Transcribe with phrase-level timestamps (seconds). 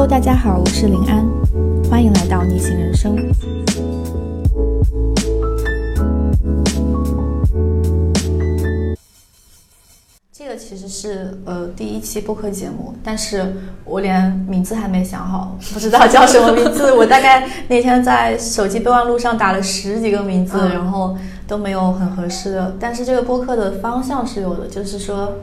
[0.00, 1.22] Hello，大家好，我是林安，
[1.90, 3.14] 欢迎来到逆行人生。
[10.32, 16.90] 这个其实是呃第一期播客节目，但是我连名字还没想好，不知道叫什么名字。
[16.96, 21.14] 我大概那天在手机备忘录上打了十几个名字，然后
[21.46, 22.74] 都没有很合适的。
[22.80, 25.34] 但是这个播客的方向是有的，就是说。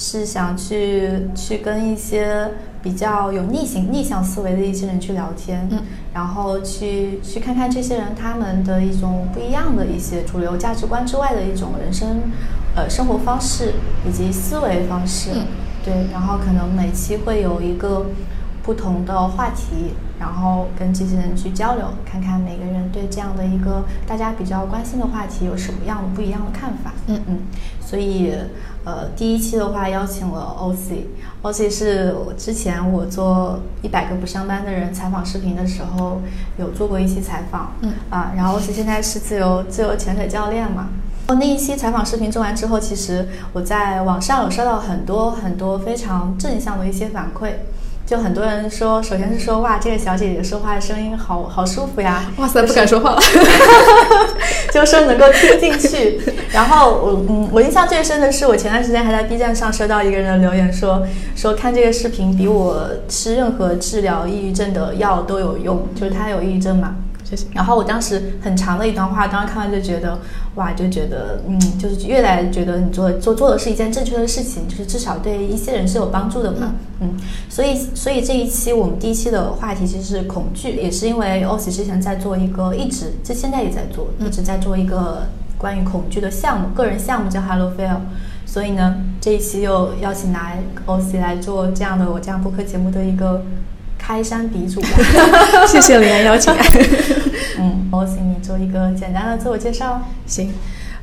[0.00, 2.48] 是想去去跟一些
[2.80, 5.82] 比较有逆行逆向思维的一些人去聊天，嗯，
[6.14, 12.22] 然后去去看看这些人他们的一种不一样的一些主流价值观之外的一种人生，
[12.76, 13.72] 呃，生活方式
[14.08, 15.30] 以及思维方式，
[15.84, 18.06] 对，然后可能每期会有一个
[18.62, 27.38] 不同的话题，然后跟这些人去交流，看看每个人对这样的一个大家比较关心的话题有什么样的不一样的看法，嗯嗯，
[27.80, 28.34] 所以。
[28.84, 36.22] 呃，第一期的话邀请了 OC，OC 是我之前我做一百个不上班的人采访视频的时候
[36.56, 40.88] 有做过一期采访，嗯啊，然后 OC 现在是自由自由潜水教练嘛。
[41.26, 47.50] 那一期采访视频做完之后，其实我在网上有收到很多很多非常正向的一些反馈。
[48.08, 52.24] 就很多人说，首先是说哇，这个小姐姐说话的声音好好舒服呀！
[52.38, 53.20] 哇塞，不敢说话了，
[54.72, 56.18] 就说能够听进去。
[56.50, 66.96] 然后我嗯，我印象最深的是，我前段时间还在 B 站上收到一个人的留言，说说看这个视频比我吃任何治疗抑郁症的药都有用，就是他有抑郁症嘛。
[67.52, 70.18] 然后我当时很长的一段话，当时看完就觉得，
[70.54, 77.16] 哇，就觉得，嗯，就是越来觉得你做做做的是一件正确的事情，就是至少对一些人是有帮助的嘛，嗯，
[77.48, 85.26] 所以所以这一期我们第一期的话题其实是恐惧，也是因为 o s 之前在做一个，一直就现在也在做，一直在做一个
[85.58, 87.98] 关于恐惧的项目，个人项目叫 Hello Feel，
[88.46, 93.42] 所以呢，这一期又邀请来 o s 来做这样的我这样播客节目的一个。
[94.08, 94.80] 开山鼻祖，
[95.68, 96.50] 谢谢林安邀请。
[97.60, 100.00] 嗯，我请你做一个简单的自我介绍。
[100.26, 100.50] 行，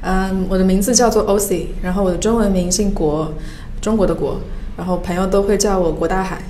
[0.02, 3.32] 嗯，我的名字叫做 OC，然后我的中文名姓国，
[3.80, 4.40] 中国的国，
[4.76, 6.42] 然后朋友都会叫我国大海。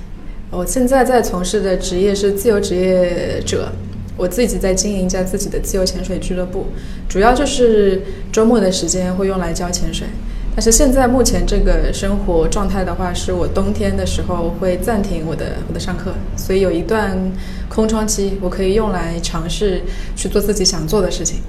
[0.50, 3.70] 我现在在从事的职业是自由职业者，
[4.16, 6.68] 我自己在经营一家自己的自由潜水俱乐部，
[7.06, 8.00] 主要就是
[8.32, 10.06] 周末的时间会用来教潜水。
[10.58, 17.14] 但是现在目前这个生活状态的话，是我冬天的时候会暂停我的我的上课，所以有一段
[17.68, 19.82] 空窗期，我可以用来尝试
[20.16, 21.40] 去做自己想做的事情，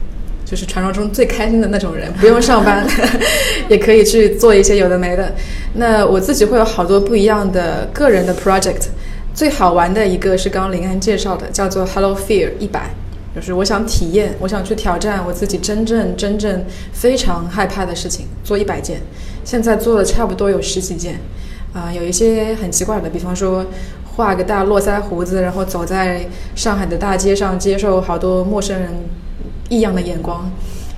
[0.44, 2.86] 就是传说中最开心的那种人，不用上班，
[3.70, 5.34] 也可以去做一些有的没的。
[5.76, 8.88] 那我自己会有好多不一样的个人的 project，
[9.34, 12.90] 最好玩的一个是刚刚林安介绍的，叫做 Hello Fear 一百。
[13.38, 19.00] 就是我想体验，我想去挑战我自己真正真正非常害怕的事情，做一百件。
[19.44, 21.20] 现在做了差不多有十几件，
[21.72, 23.64] 啊，有一些很奇怪的，比方说
[24.04, 26.26] 画个大络腮胡子，然后走在
[26.56, 28.90] 上海的大街上，接受好多陌生人
[29.70, 30.52] 异样的眼光。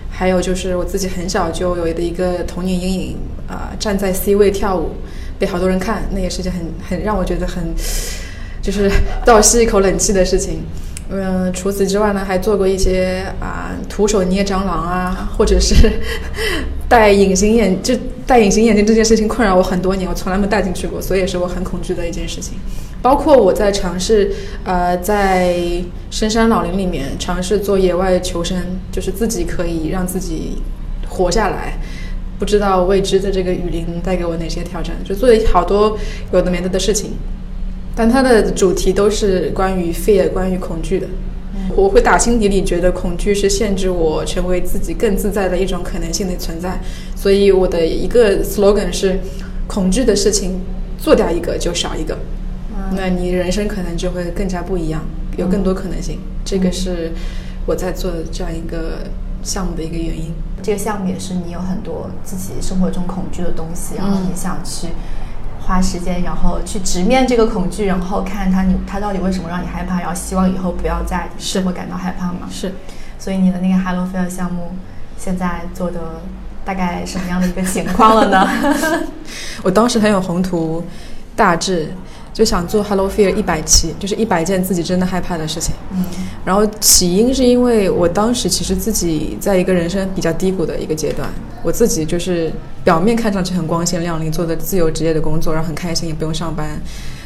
[0.09, 3.17] 还有就是我自己很小就有的一个童年阴影，
[3.49, 4.91] 啊，站在 C 位跳舞，
[5.37, 7.75] 被好多人看，那也是件很很让我觉得很，
[8.61, 8.89] 就是
[9.25, 10.63] 倒吸一口冷气的事情。
[11.11, 15.73] 嗯，除此之外呢，还做过一些啊，徒手捏蟑螂啊，或者是
[16.87, 17.95] 戴隐形眼，就
[18.27, 22.59] 戴隐形眼镜这件事情困扰我很多年，我从来没戴进去过，所以也是我很恐惧的一件事情。
[23.01, 24.31] 包括我在尝试，
[24.63, 25.55] 呃，在
[26.11, 28.57] 深山老林里面尝试做野外求生，
[28.91, 30.61] 就是自己可以让自己
[31.07, 31.79] 活下来，
[32.37, 35.97] 不知道未知的这个雨林带给我哪些挑战，就做了好多
[36.31, 37.13] 有的没的的事情。
[37.99, 41.07] 但它的主题都是关于 fear，关于恐惧的。
[41.75, 46.79] 我会打心底里觉得恐惧是限制我成为自己更自在的一种可能性的存在。
[47.13, 49.19] 所以我的一个 slogan 是：
[49.67, 50.61] 恐惧的事情
[50.97, 52.17] 做掉一个就少一个，
[52.95, 55.03] 那你人生可能就会更加不一样，
[55.35, 56.19] 有更多可能性。
[56.45, 57.11] 这个是
[57.65, 58.99] 我在做这样一个
[59.43, 60.31] 项目的一个原因。
[60.63, 64.87] 这个项目也是你有很多自己生活中恐惧的东西，然后你想去。
[65.69, 72.49] 花时间，然后去直面这个恐惧，然后看他你他到底为什么让你害怕，然后希望以后不要再是会感到害怕吗？
[72.49, 72.73] 是，
[73.19, 74.71] 所以你的那个 Hello Feel 项目
[75.15, 76.21] 现在做的
[76.65, 78.49] 大概什么样的一个情况了呢？
[79.61, 80.83] 我当时很有宏图
[81.35, 81.93] 大志。
[82.39, 85.75] 就想做 Hello Fear 一百期，就是一百件自己真的害怕的事情。
[85.91, 86.05] 嗯，
[86.45, 91.27] 然后起因是因为我当时其实自己在一个人生比较低谷的一个阶段，
[91.61, 92.49] 我自己就是
[92.81, 96.79] 表面看上去很光鲜亮丽，做的自由职业的工作，然后很开心，也不用上班。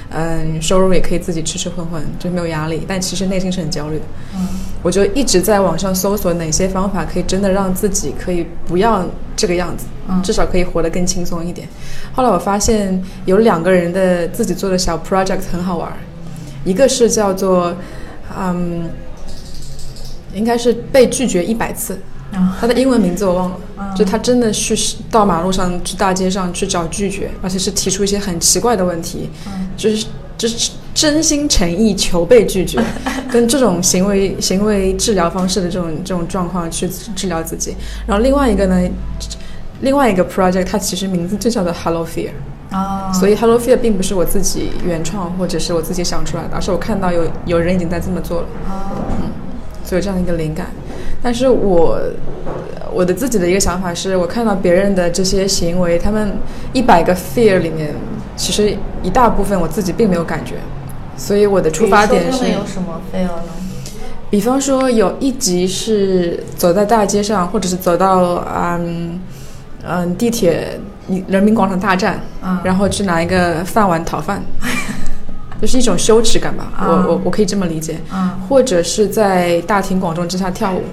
[0.09, 2.81] 嗯，收入也可以自己吃吃混混，就没有压力。
[2.87, 4.05] 但其实内心是很焦虑的。
[4.35, 4.47] 嗯，
[4.83, 9.03] 我就一直在网上搜索哪些方法可以真的让自己可以不要
[9.35, 9.85] 这个样子，
[10.21, 11.67] 至少可以活得更轻松一点。
[12.13, 15.91] 后来我发现有两个人的自己做的小 project 很好玩，
[16.65, 17.73] 一个是叫做，
[18.37, 18.89] 嗯，
[20.33, 21.97] 应该是被拒绝一百次。
[22.59, 23.57] 他的英文名字我忘了，
[23.95, 24.75] 就他真的去
[25.11, 29.29] 到马路上去大街上去找拒绝，而且是提出一些很奇怪的问题，
[29.77, 32.79] 就是就是真心诚意求被拒绝，
[33.31, 37.75] 跟这种行为行为治疗方式的这种这种状况去治疗自己。
[38.05, 38.89] 然后另外一个呢，
[39.81, 42.29] 另外一个 project 它其实名字就叫做 Hello Fear，
[42.69, 48.47] 啊，所以 Hello Fear 并不是我自己原创或者是我自己想出来的，而是我看到有有人已经在这么做了，
[49.19, 49.31] 嗯，
[49.83, 50.67] 所以这样一个灵感。
[51.21, 51.99] 但是我
[52.93, 56.33] 我的自己的一个想法是，我看到别人的这些行为，他们
[56.73, 57.95] 一百个 fear 里面，
[58.35, 60.55] 其实一大部分我自己并没有感觉，
[61.17, 62.49] 所以我的出发点是。
[62.51, 63.43] 有什么 fear 呢？
[64.29, 69.19] 比方说，有一集是走在大街上，或者是走到嗯
[69.83, 70.79] 嗯地铁
[71.27, 72.19] 人民广场大战，
[72.63, 74.41] 然后去拿一个饭碗讨饭。
[75.61, 77.97] 就是一种羞耻感吧，我我我可以这么理解，
[78.49, 80.83] 或者是在大庭广众之下跳舞，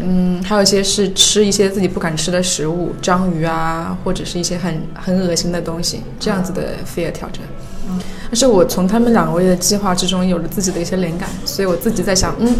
[0.00, 7.42] 嗯，还有一些是吃一些自己不敢吃的食物，章鱼啊，或者是一些很很恶心的东西，这样子的 fear 挑战。
[8.34, 12.52] 但是我从他们两位的计划之中有了自己的一些灵感，所以我自己在想，嗯，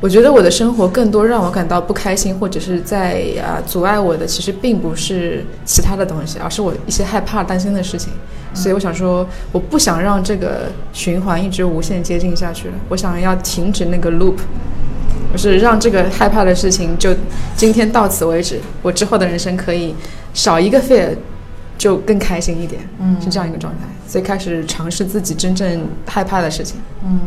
[0.00, 8.12] 我觉得我的生活更多让我感到不开心，或者是在啊阻碍我的，其实并不是其他的东西，而是我一些害怕、担心的事情。
[8.54, 12.74] 所以我想说，我不想让这个循环一直无限接近下去了。
[12.88, 14.36] 我想要停止那个 loop，
[15.32, 17.12] 就是让这个害怕的事情就
[17.56, 18.60] 今天到此为止。
[18.80, 19.92] 我之后的人生可以
[20.34, 21.16] 少一个 fear，
[21.76, 22.88] 就更开心一点。
[23.00, 23.80] 嗯，是这样一个状态。
[24.08, 26.80] 所以开始尝试自己真正害怕的事情。
[27.04, 27.20] 嗯。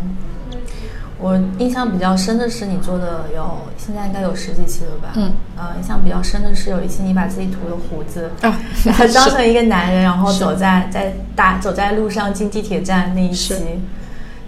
[1.24, 5.10] 我印象比较深的是你做的有现在应该有十几期了吧？
[5.14, 13.54] 嗯，呃，印象比较深的是有一期你把自己涂了胡子啊，然后装成一个男人，然后 走在在大走在路上进地铁站那一期，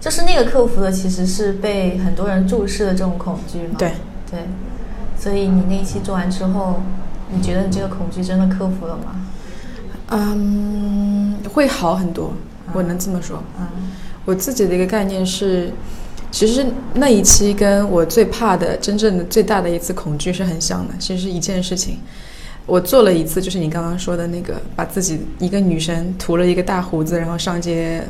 [0.00, 3.76] 就是那个克服的其实是被很多人注视的这种恐惧嘛？
[3.78, 3.92] 对
[4.28, 4.40] 对，
[5.16, 6.80] 所以你那一期做完之后，
[7.30, 9.14] 你觉得你这个恐惧真的克服了吗？
[10.08, 12.32] 嗯，会好很多，
[12.72, 13.42] 我能这么说。
[13.58, 13.66] 嗯，
[14.24, 15.72] 我自己的一个概念是。
[16.30, 20.94] 其实那一期跟我最怕的、真正的最大的一次恐惧是很像的。
[20.98, 21.98] 其实是一件事情，
[22.66, 28.04] 我做了一次，就是你刚刚说的那个，把自己一个女生涂了一个大胡子，然后上街。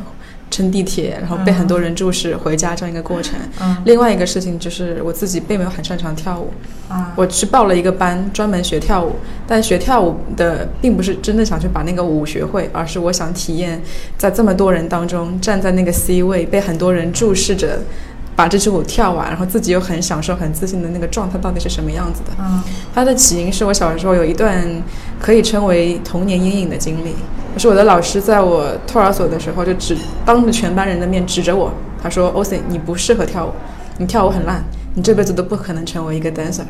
[0.50, 3.38] 乘地铁，然后被很多人注视，回家这样一个过程。
[3.60, 6.52] 嗯，另外一个事情就是我自己并没有很擅长跳舞。
[6.88, 9.12] 啊，我去报了一个班，专门学跳舞。
[9.46, 13.80] 但学跳舞的并不是真的想去把那个舞学会，而是我想体验
[14.16, 17.80] 在这么多人当中站在那个 C 位，被很多人注视着。
[18.36, 22.32] 把这支舞跳完，然后自己又很享受、很自信的那个状态到底是什么样子的？
[22.40, 22.60] 嗯，
[22.92, 24.60] 它的起因是我小时候有一段
[25.20, 27.14] 可以称为童年阴影的经历。
[27.54, 29.96] 就是我的老师在我托儿所的时候，就指
[30.26, 31.70] 当着全班人的面指着我，
[32.02, 33.50] 他说：“O C，你不适合跳舞，
[33.98, 34.62] 你跳舞很烂，
[34.94, 36.64] 你这辈子都不可能成为一个 dancer。”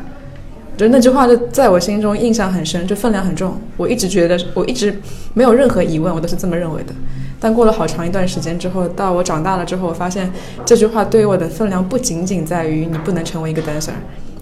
[0.76, 3.58] 就那句话就在我心中印象很深，就分量很重。
[3.76, 4.94] 我一直觉得，我一直
[5.32, 6.92] 没有任何疑问，我都是这么认为的。
[7.40, 10.30] 但过了好长一段时间之后，到我长大了之后，我发现
[10.66, 13.92] 这句话对于我的分量不仅仅在于你不能成为一个 dancer，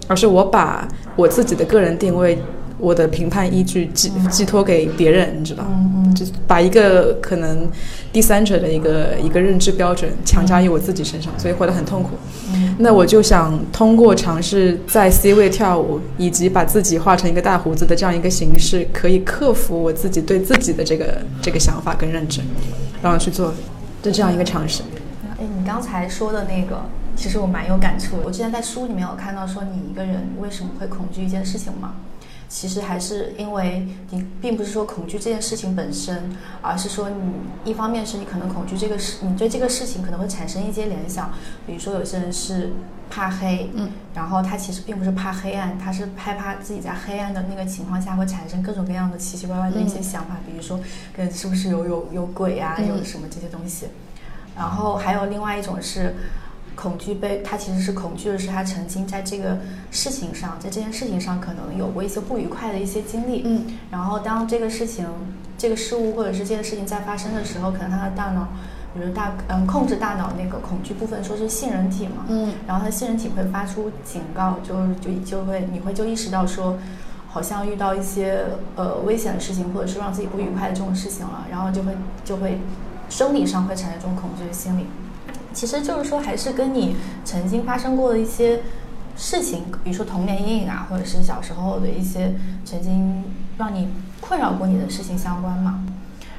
[0.07, 2.37] 而是我把我自己的个人定位。
[2.77, 5.63] 我的评判依据寄寄托给别人，你知道，
[6.15, 7.69] 就把一个可能
[8.11, 12.11] 第三者的一个一个认知标准强加于我自己身上，所以活得很痛苦。
[12.79, 22.41] 那我就想通过尝试在 C 位跳舞，以及把自己画成一个大胡子的这样一个形式，可以克服我自己对自己的这个这个想法跟认知，
[23.01, 23.53] 然后去做
[24.01, 24.81] 就这样一个尝试。
[25.39, 28.17] 哎，你刚才说的那个，其实我蛮有感触。
[28.23, 31.93] 我之前在书里面有看到说，你一个人为什么会恐惧一件事情吗？
[32.47, 41.31] 其实还是因为你并不是说恐惧这件事情本身，而是说你一方面是你可能恐惧这个事，你对这个事情可能会产生一些联想，
[41.65, 42.73] 比如说有些人是
[43.09, 50.79] 怕黑，嗯，然后他其实并不是怕黑暗，他是害怕自己在黑暗的那个情况下会产生各种各样的奇奇怪怪的一些想法，比如说
[51.15, 53.87] 跟是不是有有有鬼啊，有什么这些东西，
[54.55, 56.15] 然后还有另外一种是。
[56.75, 59.57] 恐惧被他其实是恐惧的是他曾经在这个
[59.91, 65.07] 事情上，在这件事情上可能有过一些不愉快的一些经历，嗯，然后当这个事情、
[65.57, 68.47] 这个事物或者是这件事情在发生的时候，可能他的大脑，
[68.93, 76.77] 比如大嗯控制大脑那个恐惧部分，说是杏仁体嘛，嗯，然后他杏仁体会发出警告，就就就会你会就意识到说，
[77.29, 81.91] 好像遇到一些呃危险的事情，或者是让自己不愉快的这种事情了，然后就会
[82.25, 82.59] 就会
[83.09, 84.87] 生理上会产生这种恐惧的心理。
[85.53, 88.61] 其实就是说，还是跟你曾经发生过的一些
[89.15, 92.33] 事情，比如说童年阴影啊，或者是小时候的一些
[92.65, 93.23] 曾经
[93.57, 95.85] 让你困扰过你的事情相关嘛。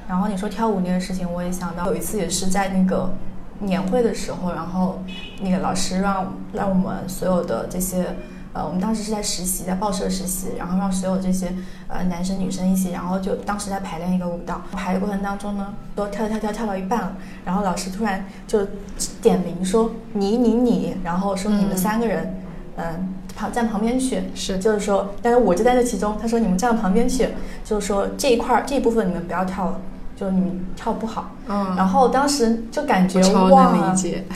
[0.09, 3.15] 然后你说跳舞那个事情，我也想到有一次也是在那个
[3.61, 5.03] 年会的时候，然后
[5.41, 8.17] 那个老师让让我们所有的这些。
[8.55, 11.53] 呃，我们当时是在实习，在报社实习，然后让所有这些
[11.89, 18.61] 呃男生女生一起，然后就当时在排练一个舞蹈，排的过程当中呢，都跳跳跳跳到一半了，然后老师突然就
[19.21, 22.41] 点名说你你你，然后说你们三个人，
[22.77, 27.31] 嗯，旁站旁边去，是，就是说，但是我就在这其中，他说你们站旁边去，
[27.65, 29.81] 就是说这一块这一部分你们不要跳了，
[30.17, 33.93] 就你们跳不好，嗯，然后当时就感觉超哇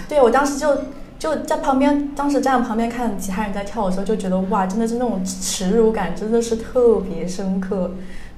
[0.08, 0.76] 对我当时就
[1.18, 7.90] 就在旁边，当时站在旁边看其他人在跳的时候，就觉得哇，真的是那种耻辱感，真的是特别深刻。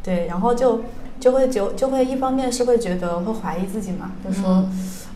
[0.02, 0.80] 对，然后就
[1.20, 4.64] 就会就就会一方面是会觉得会怀疑自己嘛，就说、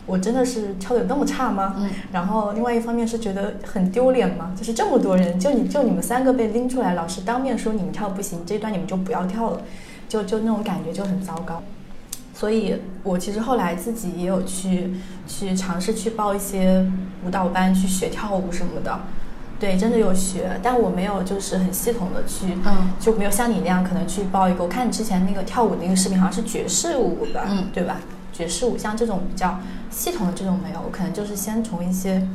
[0.04, 1.76] 我真的是跳的有那么差吗？
[1.78, 9.62] 嗯然后另外一方面是觉得很丢脸嘛，就是这么多人，就你就你们三个被拎出来，老师当面说你们跳不行，这一段你们就不要跳了，
[10.06, 11.62] 就就那种感觉就很糟糕。
[12.34, 14.92] 所以我其实后来自己也有去
[15.26, 16.84] 去尝试去报一些
[17.24, 19.00] 舞蹈班去学跳舞什么的，
[19.60, 24.64] 对，真的有学，但我没有就是很系统的去，嗯就没有像你那样可能去报一个。
[24.64, 28.00] 我看你之前那个跳舞的那个视频好像是爵士舞吧，嗯对吧？
[28.32, 29.60] 爵士舞像这种比较
[29.90, 32.26] 系统的这种没有，我可能就是先从一些呃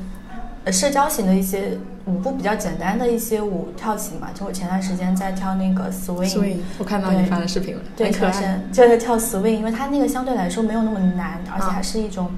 [0.72, 4.30] 社交型的一些舞步比较简单的一些舞跳起嘛。
[4.34, 12.30] 就我前段时间在跳那个 swing，, swing，我看到你发的视频了，对，很可爱，可是就是跳 swing，因为它那个相对来说没有那么难，而且啊还是一种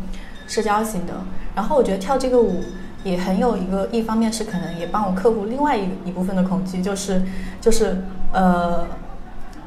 [0.47, 1.13] 社交型的。
[1.55, 2.63] 然后我觉得跳这个舞
[3.03, 7.21] 也很有一个，一方面是可能也帮我克服另外一一部分的恐惧，就是
[7.59, 8.87] 就是呃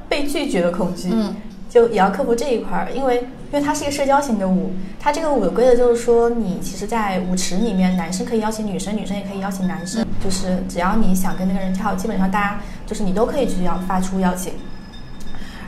[0.08, 1.10] 被拒绝的恐惧。
[1.12, 1.34] 嗯
[1.74, 3.16] 就也要克服这一块儿，因为
[3.50, 14.52] 因为它是一个社交型的舞，它这个舞的规则就是说，你其实，在舞池里面，男生可以邀请女生，女生也可以邀请男生，就是只要你想跟那个人跳，基本上大家就是你都可以去要发出邀请。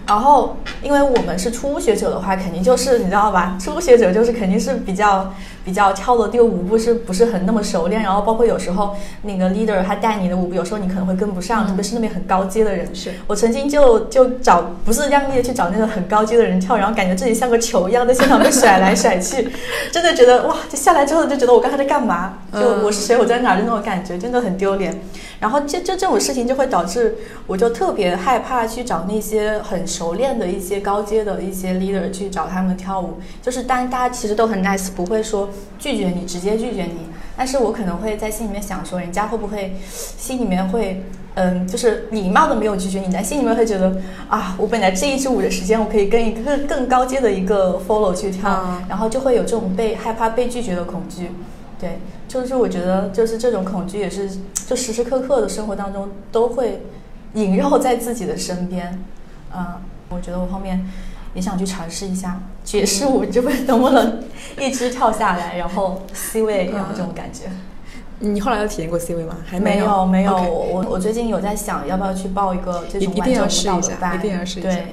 [0.06, 3.58] 然后，因为我们是初学者的话，肯定就是你知道吧？
[3.58, 5.34] 初学者就是肯定是比较
[5.66, 8.00] 比较跳的这个舞步是不是很那么熟练？
[8.00, 12.88] 然后包括有时候那个 leader 他带你的舞步，有时候你可能会跟不上，嗯特别是那边很高阶的人。
[12.94, 19.48] 是我曾经就就找不是让力的去找那种很高阶的人跳，然后感觉自己像个球一样在现场被甩来甩去，
[19.90, 20.54] 真的觉得哇！
[20.70, 22.38] 就下来之后就觉得我刚才在干嘛？
[22.52, 23.16] 就嗯我是谁？
[23.18, 23.58] 我在哪儿？
[23.58, 24.96] 就那种感觉，真的很丢脸。
[25.40, 27.14] 然后就就这种事情就会导致
[27.46, 37.08] 我就特别害怕去找那些很熟练的一些高阶的一些 leader 去找他们跳舞，就是当大家其实都很 nice，不会说拒绝你，直接拒绝你。
[37.36, 41.02] 但是我可能会在心里面想说，人家会不会心里面会，
[41.34, 43.94] 嗯，就是礼貌的没有拒绝你，但心里面会觉得
[44.28, 51.30] 啊，我本来这一支舞的时间，我可以跟一个更更高阶的一个 follow 去跳，嗯然后就会有这种被害怕被拒绝的恐惧。
[51.78, 54.30] 对，就是我觉得就是这种恐惧也是，
[54.66, 56.80] 就时时刻刻的生活当中都会
[57.34, 58.98] 萦绕在自己的身边。
[59.54, 59.66] 嗯，
[60.08, 60.82] 我觉得我后面
[61.34, 64.22] 也想去尝试一下爵士舞，就不能不能
[64.58, 67.44] 一直跳下来，然后 C 位，然后这种感觉。
[68.18, 69.36] 你后来有体验过 C 位吗？
[69.46, 74.86] 还没有，没有，我我我最近有在想要不要去报一个这种一一定要试一下舞蹈的班，一定要试一下对，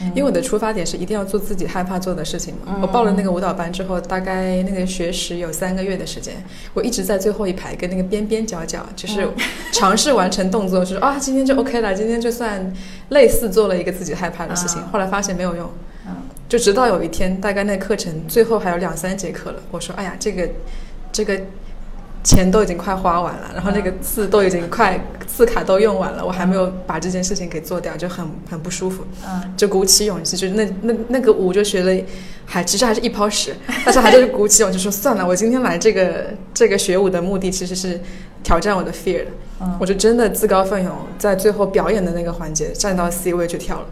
[0.00, 2.60] 嗯因为我的出发点是一定要做自己害怕做的事情嘛。
[2.76, 6.34] 嗯我报了那个舞蹈班之后，大概那个学时有三个月的时间，
[6.72, 9.32] 我一直在最后一排跟那个边边角角，就是嗯
[9.72, 12.72] 尝试完成动作，就是啊，今天就 OK 了，今天就算
[13.08, 14.80] 类似做了一个自己害怕的事情。
[14.82, 15.70] 啊后来发现没有用，嗯
[16.48, 20.48] 就直到有一天，大概那课程最后还有两三节课了，我说，哎呀，这个
[21.12, 21.38] 这个
[22.24, 29.04] 钱都已经快花完了，然后那个字都已经快字卡都用完了，我还没有把这件事情给做掉，就很很不舒服。
[29.26, 32.04] 嗯就鼓起勇气，就那那那个舞就学了，
[32.46, 38.00] 还其实还是一泡屎，但是还是鼓起勇气说算了，我今天来这个这个学舞的目的其实是
[38.42, 39.30] 挑战我的 fear 的，
[39.78, 43.86] 我就真的自告奋勇，在最后表演的那个环节站到 C 位去跳了。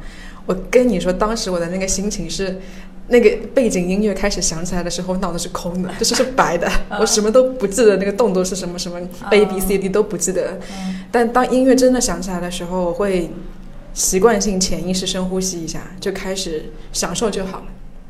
[0.46, 2.58] 我跟你说，当时我的那个心情是，
[3.08, 8.98] 那个背景音乐开始响起来的时候，我脑子是空的， 就是是白的，我什么都不记得，那个动作是什么什么
[9.30, 10.58] A B C D 都不记得。
[10.70, 13.30] 嗯但当音乐真的响起来的时候，我会
[13.94, 17.64] 习惯性潜意识深呼吸一下，就开始享受就好了。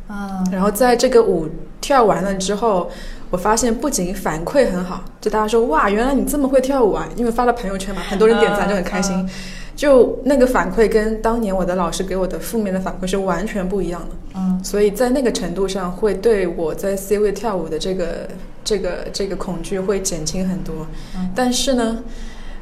[0.09, 1.49] 嗯然后在这个舞
[1.81, 2.91] 跳完了之后，
[3.31, 7.09] 我发现不仅反馈很好，就大家说哇，原来你这么会跳舞啊！
[7.17, 9.15] 因为发了朋友圈嘛，很多人点赞就很开心。
[9.17, 9.29] 嗯
[9.77, 14.65] 就那个反馈跟当年我的老师给我的负面的反馈是完全不一样的，嗯。
[14.65, 18.29] 所以在那个程度上会对我在 C 位跳舞的这个
[18.65, 20.87] 这个这个恐惧会减轻很多。
[21.15, 21.31] 嗯。
[21.35, 22.03] 但是呢，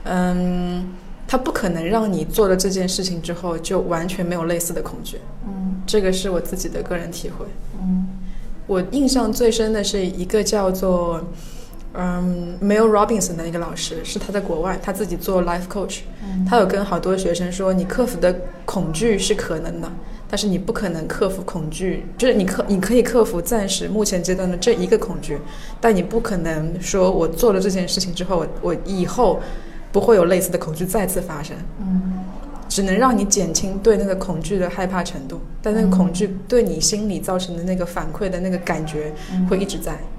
[0.03, 0.93] 嗯，
[1.29, 5.81] 他不可能让你做了这件事情之后就完全没有类似的恐惧，嗯。
[5.87, 7.47] 这个是我自己的个人体会。
[7.81, 8.09] 嗯。
[8.67, 11.23] 我印象最深的是一个叫做
[11.95, 16.45] 嗯 Mel Robinson 的一个老师，是他在国外，他自己做 life coach，嗯。
[16.45, 18.35] 他有跟好多学生说，你克服的
[18.65, 19.91] 恐惧是可能的，
[20.29, 25.39] 但是你不可能克服恐惧，就是你克你可以克服暂时目前阶段的这一个恐惧，
[25.81, 29.41] 但你不可能说我做了这件事情之后，我我以后
[29.93, 31.57] 不会有类似的恐惧再次发生。
[31.79, 32.25] 嗯。
[32.67, 39.13] 只能让你减轻对那个恐惧的害怕程度，但那个恐惧对你心里造成的那个反馈的那个感觉
[39.49, 39.93] 会一直在。
[39.93, 40.14] 嗯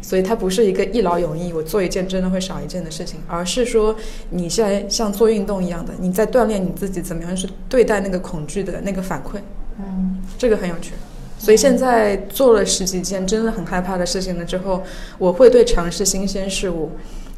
[0.00, 3.94] 所以它不是一个一劳永逸，我做一件真的会少一件的事情，而是说
[4.30, 9.38] 你现在像做运动一样的，你在锻炼你自己怎么样去对待那个恐惧的那个反馈，
[9.78, 10.92] 嗯这个很有趣。
[11.38, 14.82] 所以现在做了十几件真的很害怕的事情了之后，
[15.18, 16.90] 我会对尝试新鲜事物，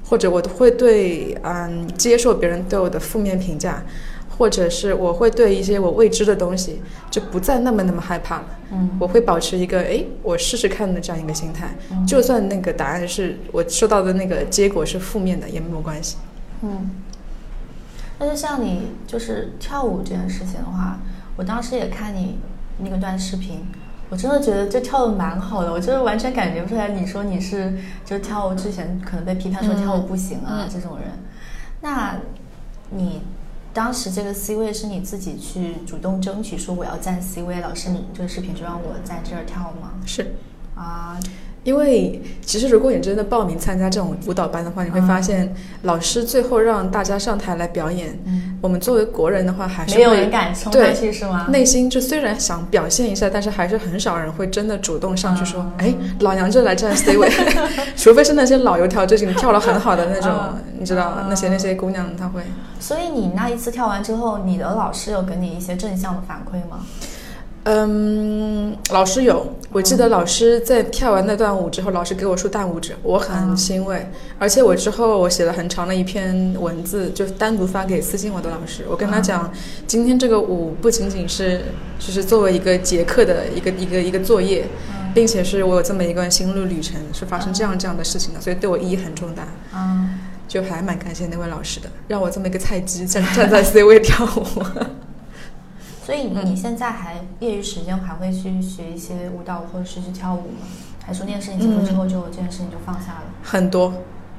[0.07, 3.83] 或者我会对嗯接受别人对我的负面评价，
[4.37, 8.45] 或者是我会对一些我未知的东西就不再那么那么害怕了。
[8.73, 11.77] 嗯我会保持一个诶，我试试看的这样一个心态，
[12.07, 16.17] 就算那个答案是我收到的那个结果是负面的，也没有关系。
[16.63, 16.91] 嗯。
[18.19, 20.99] 但是像你就是跳舞这件事情的话，
[21.37, 22.39] 我当时也看你
[22.79, 23.67] 那个段视频，
[24.09, 27.75] 我真的觉得就跳的蛮好的，我就是完全感觉不出来你说你是
[28.05, 31.09] 就跳舞之前可能被批判说跳舞不行啊、嗯这种人。
[31.81, 32.17] 那
[32.91, 33.23] 你
[33.75, 39.91] 当时这个 C 位是你自己去主动争取说我要站 C 位，老师你这个视频就让我在这儿跳吗？
[40.07, 40.37] 是
[40.77, 41.19] 啊，
[41.65, 45.53] 因为其实如果你真的报名参加这种舞蹈班的话，你会发现
[45.83, 51.47] 老师最后让大家上台来表演，嗯，我们作为国人的话还是没有人敢冲对上去是吗？
[51.49, 57.31] 内心就虽然想表现一下，但是还是很少人会真的主动上去说：“嗯哎，老娘就来站 C 位。”
[57.97, 62.43] 除非是那些老油条，就已经跳了很好的那种，嗯 你知道嗯那些那些姑娘，她会。
[62.79, 66.85] 所以你那一次跳完之后，你的老师有给你一些正向的反馈吗？
[67.65, 74.07] 嗯，老师有，我记得老师在跳完那段舞之后，老师给我竖大拇指，我很啊欣慰。
[74.39, 79.51] 而且我之后我写了很长的一篇文字，就单独发给私信我的老师，我跟他讲，
[79.87, 81.63] 今天这个舞不仅仅是
[81.99, 84.67] 就是作为一个结课的一个一个一个作业，
[85.15, 89.49] 并且是我有这么一段心路旅程，是发生这样这样的事情的，所以对我意义很重大。
[89.75, 94.63] 嗯，就还蛮感谢那位老师的，让我这么一个菜鸡站站在 C 位跳舞。
[96.05, 100.67] 所以你现在还业余时间还会去学一些舞蹈或者是去跳舞吗？
[101.03, 103.23] 还是说那件事情结束之后就、这件事情就放下了？
[103.43, 103.91] 很多。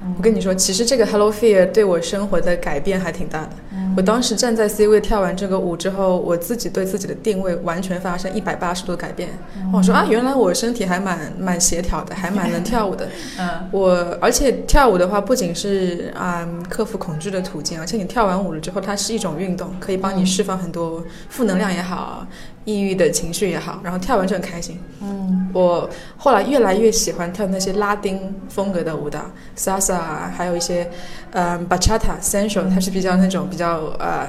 [0.06, 3.50] 嗯我跟你说，其实这个 Hello Fear 对我生活的改变还挺大的。
[3.74, 9.30] 嗯我当时站在 C 位跳完这个舞之后，我自己对自己的定位完全发生一百八十度改变。
[9.56, 13.08] 嗯我说啊，原来我身体还蛮蛮协调的，还蛮能跳舞的。
[13.39, 22.28] 嗯我而且跳舞的话，不仅是啊、克服恐惧的途径，而且你跳完舞了之后，它是一种运动，可以帮你释放很多负能量也好，
[22.65, 24.80] 抑郁的情绪也好，然后跳完就很开心。
[25.01, 29.21] 嗯我后来越来越喜欢跳那些拉丁风格的舞蹈
[29.56, 30.89] ，salsa，还有一些
[31.32, 34.28] 呃 bachata、sensual，它是比较那种比较呃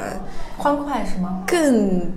[0.57, 1.43] 欢快是吗？
[1.45, 2.13] 更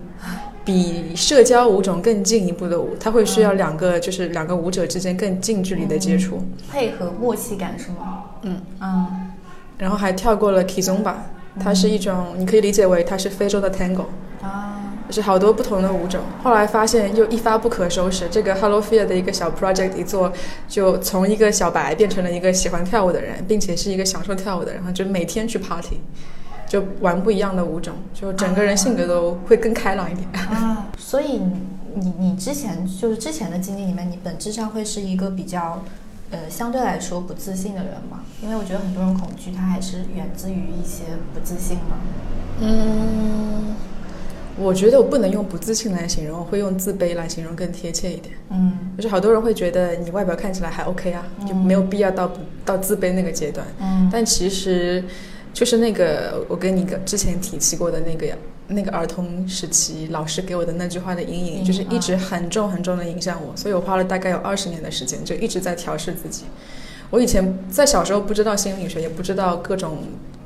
[0.63, 6.39] 比社交舞种更进一步的舞，它会需要两个就是两个舞者之间更近距离的接触。
[6.71, 8.25] 配合默契感是吗？
[8.43, 9.07] 嗯嗯
[9.79, 11.13] 然后还跳过了 kizomba，
[11.59, 14.05] 它是一种你可以理解为它是非洲的 tango。
[14.43, 14.78] 啊
[15.09, 18.27] 就是好多不同的舞种，后来发现又一发不可收拾。
[18.29, 20.31] 这个 Hello Fear 的一个小 project 一做，
[20.67, 25.99] 就从一个小白变成了一个喜欢跳舞的人，并且是一个享受跳舞的人，然后就每天去 party，
[26.67, 30.27] 就玩不一样的舞种，就整个人性格都会更开朗一点。
[30.33, 30.87] 啊！
[30.97, 31.51] 所以你
[31.95, 35.83] 你你之前就是之前的经历里面，你本质上会是一个比较。
[36.31, 41.97] 呃，相对来说不自信的人嘛，因为我觉得很多人恐惧，它还是源自于一些不自信嘛。
[42.59, 43.73] 嗯，
[44.59, 48.35] 我觉得我不能用不自信来形容，我会用自卑来形容更贴切一点。
[48.51, 53.65] 嗯就是好多人会觉得你外表看起来还 OK 啊，就没有必要到不到自卑那个阶段。
[53.81, 55.03] 嗯但其实，
[55.53, 58.27] 就是那个我跟你个之前提起过的那个
[58.67, 66.43] 那个儿童时期老师给我的那句话的阴影，嗯就是一直很重很重的影响我，所以我花了大概有二十年的时间，就一直在调试自己。
[67.09, 69.97] 我以前在小时候不知道心理学，也不知道各种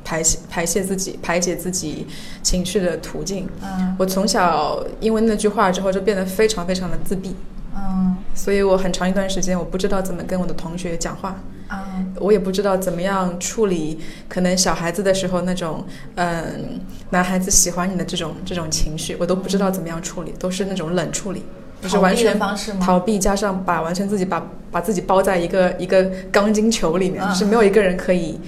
[0.04, 2.06] 排泄排泄自己、排解自己
[2.42, 3.48] 情绪的途径。
[3.64, 7.36] 嗯我从小因为那句话之后就变得非常非常的自闭，
[7.76, 11.36] 嗯所以我很长一段时间我不知道怎么跟我的同学讲话。
[11.72, 15.84] 嗯我也不知道怎么样处理可能小孩子的时候那种，
[16.16, 21.42] 嗯，男孩子喜欢你的这种这种情绪，我都不知道怎么样处理，都是那种冷处理，
[21.82, 22.38] 就是完全？
[22.80, 28.40] 逃避，加上把完全自己把把自己包在一个一个钢筋球里面，嗯就是没有一个人可以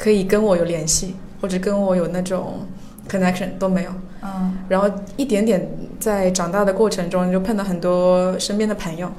[0.00, 2.60] 可以跟我有联系，或者跟我有那种
[3.08, 3.90] connection 都没有。
[4.22, 9.10] 嗯然后一点点在长大的过程中，就碰到很多身边的朋友，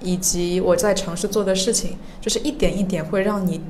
[0.00, 3.60] 以及我在尝试做的事情，就是一点一点会让你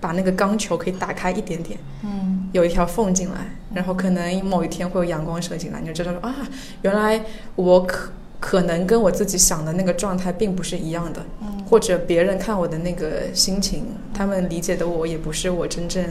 [0.00, 6.34] 把那个钢球可以打开一点点，嗯有一条缝进来，然后可能某一天会有阳光射进来，你就知道说啊，
[6.82, 7.20] 原来
[7.56, 11.64] 我可可能跟我自己想的那个状态并不是一样的，嗯。
[11.68, 16.04] 或者别人看我的那个心情，他们理解的我也不是我真正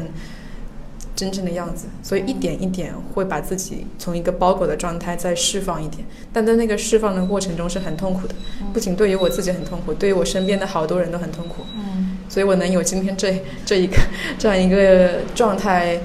[1.15, 8.35] 真正的样子，所以一点一点会把自己从一个包裹的状态再释放一点，但在那个释放的过程中是很痛苦的，
[8.73, 11.63] 不仅对于我自己很痛苦，对于我身边的好多人都很痛苦。
[11.75, 12.17] 嗯。
[12.27, 13.95] 所以我能有今天这这一个
[14.38, 15.97] 这样一个状态，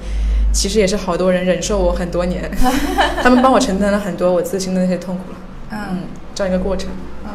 [0.52, 2.48] 其实也是好多人忍受我很多年，
[3.20, 5.38] 他们帮我承担了很多我自身的那些痛苦了。
[5.70, 6.02] 嗯
[6.34, 6.90] 这样一个过程。
[7.24, 7.30] 嗯，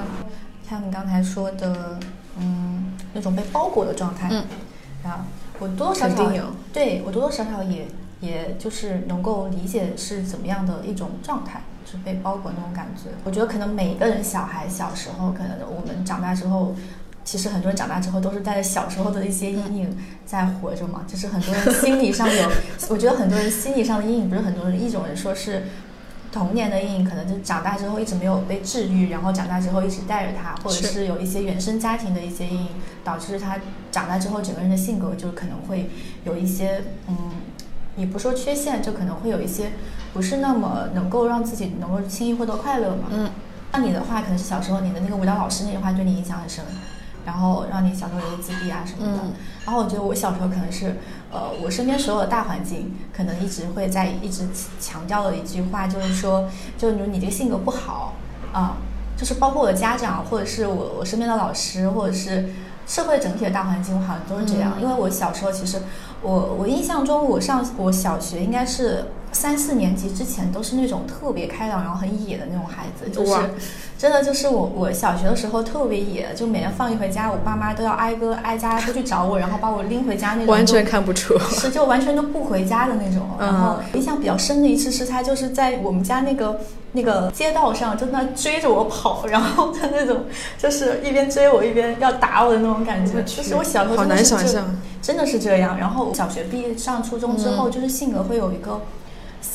[0.68, 2.00] 像你刚才说的，
[2.38, 4.44] 嗯，那种被包裹的状态，嗯，
[5.04, 5.26] 啊，
[5.60, 6.44] 我多多少少有
[6.74, 7.88] 对我多多少少也
[8.20, 13.10] 也就是能够理解是怎么样的一种状态，就是被包裹那种感觉。
[13.24, 16.76] 我觉得可能每个人小孩小时候，可能我们长大之后。
[17.28, 22.52] 其实很多人长大之后都是带着小时候的一些阴影在活着嘛，就是很多人心理上有，
[22.88, 25.64] 我觉得很多人心理上的阴影不是很多人，一种人说是
[26.36, 31.06] 童年的阴影，可能就长大之后一直没有被治愈，然后长大之后一直带着他，或者是是。
[31.06, 32.70] 有一些原生家庭的一些阴影，
[33.06, 33.58] 导致他
[33.90, 35.90] 长大之后整个人的性格就可能会
[36.26, 37.16] 有一些嗯，
[37.96, 39.72] 也不说缺陷，就可能会有一些
[40.14, 43.08] 不是那么能够让自己能够轻易获得快乐嘛。
[43.12, 43.30] 嗯，
[43.72, 46.66] 那你的话，可能是小时候你的那个舞蹈老师那句话对你影响很深，
[47.26, 49.20] 然后让你小时候有些自闭啊什么的。
[49.24, 49.34] 嗯
[49.66, 50.96] 然后我觉得我小时候可能是，
[51.32, 54.48] 呃，我身边所有的大环境可能一直会在一直
[54.80, 58.14] 强调的一句话，就是说，就是你这个性格不好
[58.54, 58.78] 啊、
[59.18, 62.50] 就是包括我的家长，或者是我我身边的老师，或者是
[62.86, 64.74] 社会整体的大环境，好像都是这样。
[64.78, 65.82] 嗯因为我小时候其实，
[66.22, 73.36] 我我印象中我上我小学应该是三四年级之前都是那种特别开朗，然后很野的那种孩子，就是
[73.98, 81.38] 真的就是我我小学的时候特别野，就每天放学回家，我爸妈都要挨个挨家都去找我，然后把我拎回家那种，完全看不出。
[81.50, 83.28] 是就完全都不回家的那种。
[83.38, 86.62] 嗯然后印象比较深的一次是他就是在我们家那个
[86.94, 90.24] 那个街道上，就那追着我跑，然后他那种
[90.58, 93.22] 就是一边追我一边要打我的那种感觉。
[93.24, 94.82] 就是我小时候好真的是这难想象。
[95.02, 95.78] 真的是这样。
[95.78, 98.82] 然后小学毕业上初中之后，就是性格会有一个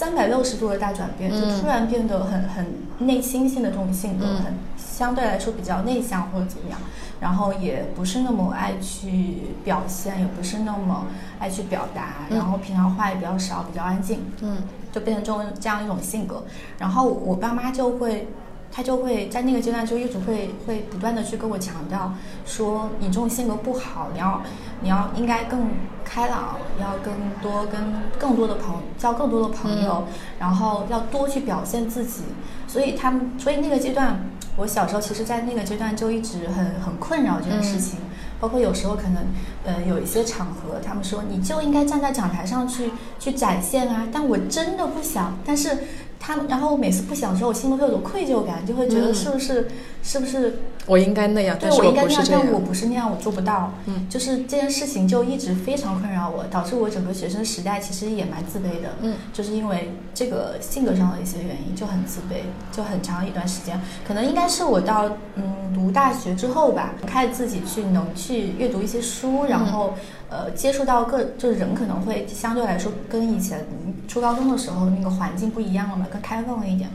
[0.01, 2.67] 三百六十度的大转变，就嗯突然变得很很
[3.01, 6.81] 内心性的这种性格，嗯很相对来说比较内向或者怎么样。
[7.21, 11.05] 然后也不是那么爱去表现，也不是那么
[11.39, 14.21] 爱去表达，嗯然后平常话也比较少，比较安静。
[14.41, 14.57] 嗯
[14.91, 16.45] 就变成这种这样一种性格。
[16.79, 18.27] 然后我爸妈就会，
[18.73, 22.15] 他就会在那个阶段就一直会会不断的去跟我强调，
[22.47, 24.41] 说你这种性格不好，你要
[24.83, 25.69] 你要应该更
[26.05, 27.81] 开朗，要更多跟
[28.19, 30.05] 更多的朋交更多的朋友，
[30.39, 32.23] 然后要多去表现自己。
[32.67, 34.21] 所以他们，所以那个阶段，
[34.57, 37.99] 我小时候其实，在那个阶段就一直很很困扰这件事情。
[38.41, 39.27] 包括有时候可能，
[39.65, 45.37] 呃，有一些场合，他们说你就应该站在讲台上去去展现啊，但我真的不想。
[45.45, 45.77] 但是
[46.19, 49.69] 他们，然后我每次不想的时候，我心里会有种愧疚感，就会觉得嗯是不是、
[50.03, 52.61] 是不是我应该那样，对我应该那样，但我。
[52.61, 53.73] 不是那样，我做不到。
[53.87, 58.95] 嗯，就是这件事情就一直非常困扰我，导致我整个学生时代其实也蛮自卑的。
[59.03, 63.81] 嗯，就是因为这个性格上的一些原因，就很自卑，就很长一段时间。
[64.07, 69.95] 可能应该是我到嗯读大学之后吧，开始自己去能去阅读一些书，然后、
[70.29, 73.67] 呃接触到各就是人可能会相对来说跟以前
[74.07, 76.89] 初高中的时候那个环境不一样了嘛，更开放了一点。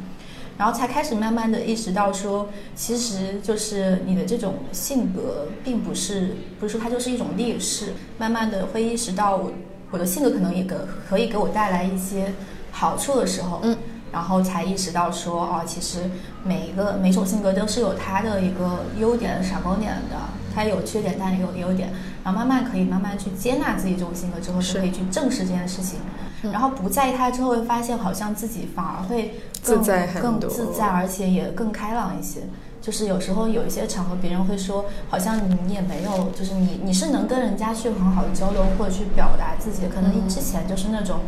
[0.58, 7.94] 然后才开始慢慢的意识到说，其实就是你的这种性格，并不是不是说它就是一种劣势。
[8.18, 9.52] 慢慢的会意识到我
[9.92, 10.76] 我的性格可能也给
[11.10, 12.34] 可以给我带来一些
[12.72, 13.78] 好处的时候，嗯，
[14.12, 16.10] 然后才意识到说，哦，其实
[16.44, 20.16] 每一个每种性格都是有它的一个优点、闪光点的，
[20.56, 21.90] 它有缺点，但也有优点。
[22.24, 26.00] 然后慢慢可以慢慢去接纳自己这种性格之后，是就可以去正视这件事情。
[26.46, 32.42] 嗯然后不在意它之后，会发现好像自己反而会更自在更自在，而且也更开朗一些。
[32.82, 41.20] 就是有时候有一些场合，别人会说，好像你也没有，就是你你是能跟人家去很好的交流或者去表达自己，可能你之前就是那种。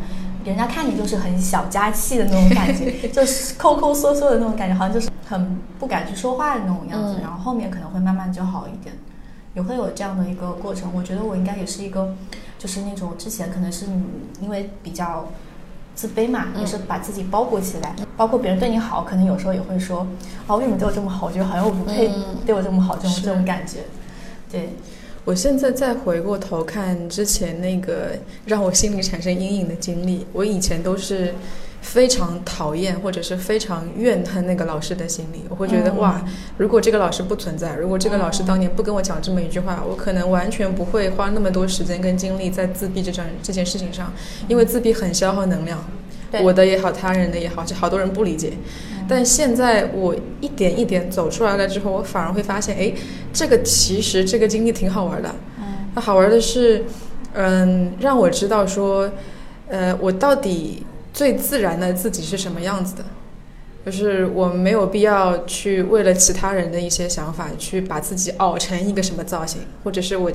[0.46, 7.16] 人家看你就是很小家气的那种感觉， 就是抠抠缩缩的那种感觉，好像就是很不敢去说话的那种样子。
[7.18, 8.96] 嗯然后后面可能会慢慢就好一点，
[9.56, 10.90] 也会有这样的一个过程。
[10.96, 12.14] 我觉得我应该也是一个，
[12.58, 13.86] 就是那种之前可能是
[14.42, 15.28] 因为比较
[15.96, 20.06] 自卑嘛，嗯也是把自己包裹起来，包括别人对你好，可能有时候也会说，
[20.48, 21.28] 啊，为什么对我这么好？
[21.28, 23.80] 我觉得好像我不配嗯对我这么好，这种是这种感觉。
[24.52, 24.70] 对，
[25.26, 28.12] 我现在再回过头看之前那个
[28.46, 31.34] 让我心里产生阴影的经历，我以前都是
[31.82, 35.98] 非常讨厌或者是非常怨恨那个老师的心理，我会觉得、嗯。
[35.98, 36.22] 哇，
[36.58, 44.12] 如果这个老师不存在，如果这个老师嗯当年不跟我讲这么一句话，我可能完全不会花那么多时间跟精力在自闭这件 这件事情上，
[44.48, 45.80] 因为自闭很消耗能量。
[46.44, 48.52] 我的也好，他人的也好，就好多人不理解。
[49.08, 52.92] 但现在我一点一点走出来了之后，我反而会发现，哎，
[53.32, 55.34] 这个其实这个经历挺好玩的。
[55.58, 55.90] 嗯。
[55.96, 56.84] 那好玩的是，
[57.34, 59.10] 嗯，让我知道说，
[59.70, 60.86] 呃，我到底
[61.18, 63.04] 最自然的自己是什么样子的。
[63.84, 70.30] 就是我没有必要去为了其他人的一些想法去把自己熬成一个什么造型，或者是我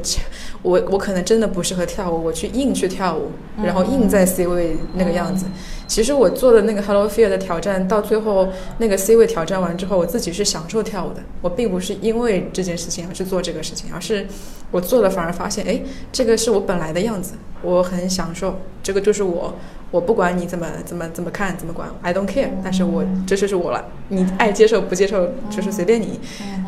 [0.63, 3.31] 我我可能真的不适合跳舞，我去硬去跳舞，
[3.63, 5.45] 然后硬在 C 位那个样子。
[5.93, 14.27] 其实我做的那个 Hello Fear 的挑战，到最后那个 C 位挑战完之后，我自己是享受跳舞的，我并不是因为这件事情而去做这个事情，而是
[14.71, 19.55] 我做了反而发现，哎，这个是我本来的样子，我很享受，这个就是我。
[19.91, 22.49] 我不管你怎么怎么怎么看怎么管，I don't care。
[22.65, 26.19] 但是我这就是我了，你爱接受不接受就是随便你。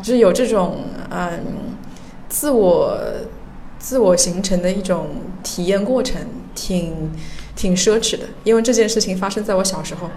[0.03, 1.39] 就是有这种嗯
[2.29, 2.95] 自我
[3.79, 5.07] 自我形成的一种
[5.41, 6.21] 体验过程，
[6.53, 6.93] 挺
[7.55, 8.25] 挺奢侈的。
[8.43, 10.09] 因为这件事情发生在我小时候，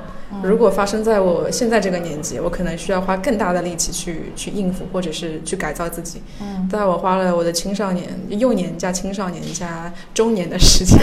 [0.43, 6.21] 如果发生在我现在这个年纪，我可能需要花更大的力气去去应付，或者是去改造自己。
[6.41, 10.99] 嗯，但我花了我的青少年、幼年加青少年加中年的时间，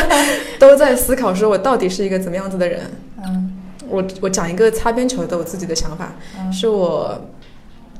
[0.60, 2.82] 都在思考说我到底是一个怎么样子的人。
[3.24, 3.56] 嗯，
[3.88, 7.28] 我我讲一个擦边球的我自己的想法，嗯是我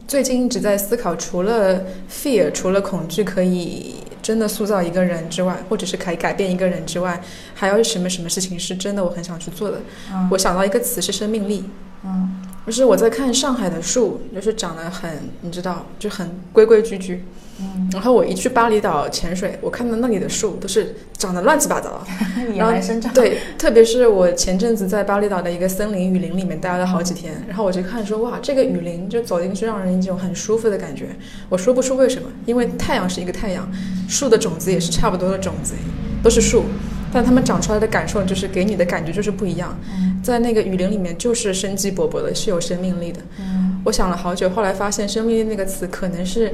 [0.06, 7.20] 最近一直在思考，除了 fear，除了恐惧可以真的塑造一个人之外，或者是可以改变一个人之外，
[7.54, 9.80] 还有什么什么事情是真的我很想去做的？
[10.12, 11.64] 嗯我想到一个词是生命力。
[12.04, 17.24] 嗯就是我在看上海的树，就是长得很，你知道，就很规规矩矩。
[17.60, 22.02] 嗯，然后我一去巴厘岛潜水，我看到那里的树都是长得乱七八糟。
[22.54, 23.12] 野蛮生长。
[23.12, 31.08] 对，特别是我前阵子在巴厘岛的一个森林雨林里面待了好几天，然后我就看说，哇，这个雨林就走进去让人一种很舒服的感觉。
[31.48, 33.70] 我说不出为什么，因为太阳是一个太阳，
[34.08, 35.74] 树的种子也是差不多的种子，
[36.22, 36.64] 都是树，
[37.12, 39.78] 但它们长出来的感受就是给你的感觉就是不一样。
[39.92, 43.20] 嗯在那个雨林里面就是生机勃勃的，是有生命力的。
[43.38, 46.52] 嗯我想了好久，后来发现“生命力”那个词可能是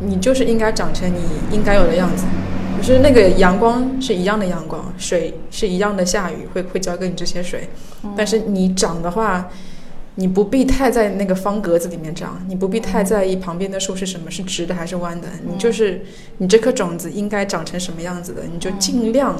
[0.00, 2.24] 你就是应该长成你应该有的样子，
[2.78, 7.68] 就是那个阳光是一样的阳光，水是一样的下雨，会会浇给你这些水，
[8.16, 9.48] 但是你长的话。
[10.18, 15.28] 你不必太在那个方格子里面长，你不必太在意旁边的树是什么，是直的还是弯的。
[15.46, 16.00] 你就是
[16.38, 19.36] 你这颗种子应该长成什么样子的，你就尽量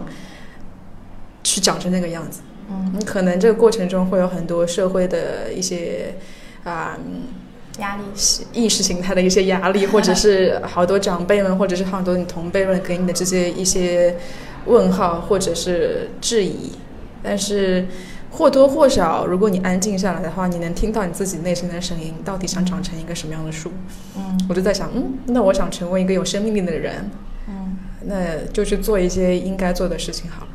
[1.42, 2.42] 去长成那个样子。
[2.68, 6.14] 嗯，你可能这个过程中会有很多社会的一些
[6.70, 6.98] 啊、
[7.78, 8.02] 压力。
[8.52, 14.16] 意识形态的一些压力，或者是 好多长辈们，或者是好多你同辈们给你的这些一些
[14.66, 16.72] 问号或者是质疑，
[17.22, 17.86] 但是
[18.32, 23.70] 或多或少，如果你安静下来的话，你能听到你自己内心的声音，到底想长成一个什么样的树？
[24.16, 27.10] 嗯我就在想，嗯，那我想成为一个有生命力的人，
[27.48, 27.76] 嗯
[28.08, 30.48] 那就去做一些应该做的事情好了。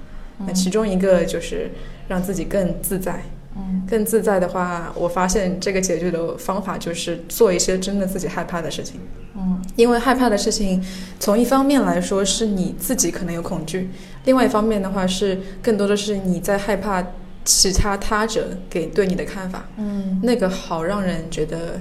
[0.46, 1.72] 那其中一个就是
[2.08, 3.22] 让自己更自在。
[3.56, 9.00] 嗯更自在的话，我发现这个解决的方法就是做一些真的自己害怕的事情。
[9.36, 10.84] 嗯因为害怕的事情，
[11.20, 13.90] 从一方面来说是你自己可能有恐惧，
[14.26, 17.06] 另外一方面的话是更多的是你在害怕
[17.46, 21.80] 其他他者给对你的看法，嗯，那个好让人觉得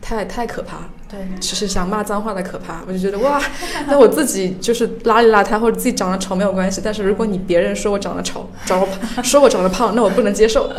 [0.00, 0.90] 太太可怕了。
[1.10, 3.42] 对，就是想骂脏话的可怕，我就觉得哇，
[3.88, 10.70] 那我自己就是邋里邋遢或者自己长得丑没有关系，但是如果你别人说我长得丑，长得胖，说我长得胖，那我不能接受，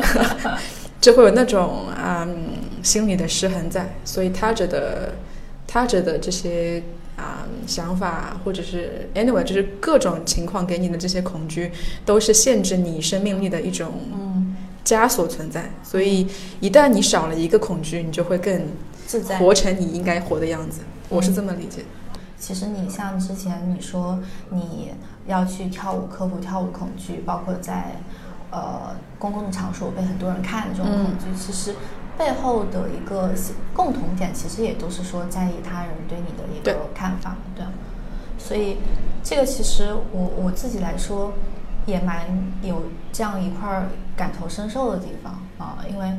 [1.01, 5.13] 就会有那种啊、嗯、心理的失衡在，所以他者的
[5.67, 6.81] 他者的这些
[7.17, 11.71] 啊、想法或者是 anyway 就是各种情况给你的这些恐惧，
[12.05, 16.25] 都是限制你生命力的一种嗯，枷锁存在，所以
[16.61, 18.59] 一旦你少了一个恐惧，你就会更
[19.11, 19.37] 自在。
[19.39, 21.83] 活成你应该活的样子，我是这么理解。
[22.39, 24.17] 其实你像之前你说
[24.51, 24.93] 你
[25.27, 27.97] 要去跳舞克服跳舞恐惧，包括在
[28.51, 31.75] 呃公共场所被很多人看这种恐惧，其实
[32.17, 33.33] 背后的一个
[33.73, 37.65] 共同点，其实也都是说在意他人对你的一个看法，对。
[38.39, 38.77] 所以
[39.21, 41.33] 这个其实我我自己来说
[41.85, 42.25] 也蛮
[42.63, 46.13] 有这样一块儿感同身受的地方啊，因为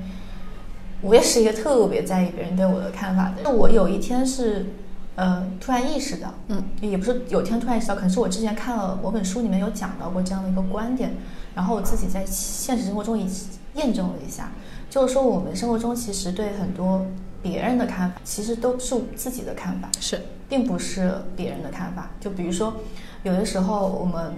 [1.02, 3.54] 我也是一个特别在意别人对我的看法的人。
[3.54, 4.66] 我有一天是。
[5.14, 11.12] 呃，突然意识到，嗯，也不是有天突然意识到，可能是我之前看了某本书里面有讲到过这样的一个观点，
[11.54, 13.26] 然后我自己在现实生活中也
[13.74, 14.50] 验证了一下，
[14.88, 17.04] 就是说我们生活中其实对很多
[17.42, 22.08] 别人的看法，其实都是自己的看法，是，并不是别人的看法。
[22.18, 22.72] 就比如说，
[23.22, 24.32] 有的时候我们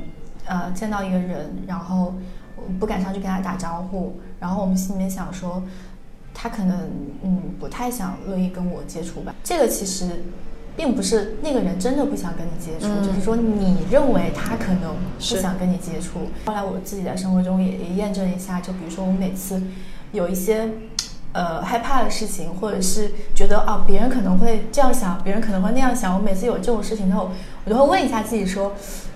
[0.44, 2.12] 呃见到一个人，然后
[2.56, 5.62] 我不敢上去跟他打招呼，然后我们心里面想说。
[6.34, 6.76] 他可能
[7.22, 10.24] 嗯不太想乐意跟我接触吧，这个其实
[10.76, 16.28] 并不是那个人真的不想跟你接触，嗯就是说你认为他可能不是想跟你接触。
[16.44, 19.62] 后来我自己在生活中也也验证一下，就比如说我每次
[20.12, 20.68] 有一些。
[21.36, 26.14] 呃，害怕的事情，或者是觉得啊，别人可能会这样想，别人可能会那样想。
[26.14, 27.28] 我每次有这种事情之后，
[27.64, 28.72] 我就会问一下自己说，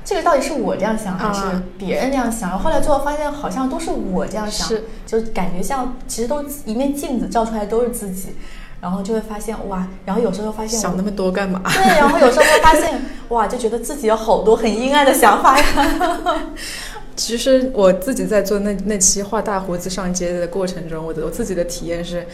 [0.09, 2.49] 这个到底是我这样想，还是啊别人那样想？
[2.49, 8.31] 然后后来最后发现，好像都是我这样想，是就感觉像其实都一面镜子照出来都是自己，
[8.81, 11.61] 然后就会发现哇，然后有时候又发现想那么多干嘛？
[11.63, 15.65] 对，然后有时候会发现哇，就觉得自己有好多很阴暗的想法呀。
[17.15, 22.27] 其实我自己在做那那期画大胡子上街的过程中，我的我自己的体验是，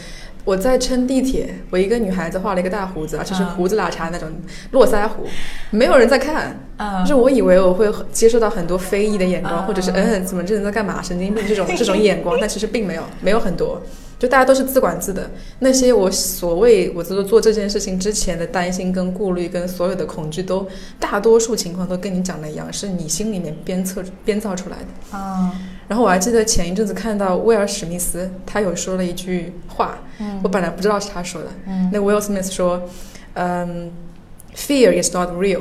[0.45, 3.47] 我在乘地铁，我一个女孩子画了一个大胡子，而且是嗯。
[3.47, 4.29] 胡子拉碴那种
[4.73, 5.25] 络腮胡，
[5.71, 7.03] 没有人在看，嗯。
[7.03, 9.63] 就是我以为我会接受到很多非议的眼光，嗯。
[9.65, 13.81] 或者是嗯怎么这人在干嘛，神经病这种这种眼光，但其实并没有，没有很多。
[14.25, 20.67] 就大家都是自管自的，那些我所谓我做做这件事情之前的担心跟顾虑跟所有的恐惧都，
[20.99, 25.19] 大多数情况都跟你讲的一样，是你心里面鞭策编造出来的。
[25.19, 25.53] 啊，
[25.89, 31.49] 然后我还记得前一阵子看到威尔史密斯，他有说了一句话，嗯我本来不知道是他说的。
[31.67, 32.81] 嗯那 Will Smith 说，
[33.35, 33.93] 嗯
[34.57, 35.61] ，Fear is not real,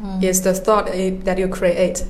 [0.00, 0.86] 嗯 it's the thought
[1.24, 2.02] that you create.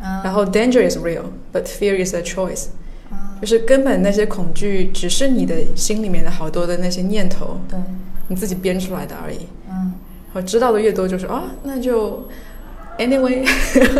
[0.00, 2.64] 嗯然后 danger is real, but fear is a choice.
[3.12, 7.78] 啊就是根本那些恐惧只是你的心里面的好多的那些念头，对，
[8.28, 9.46] 你自己编出来的而已。
[9.70, 9.92] 嗯
[10.34, 12.26] 我知道的越多，就是啊，那就
[12.98, 13.46] anyway，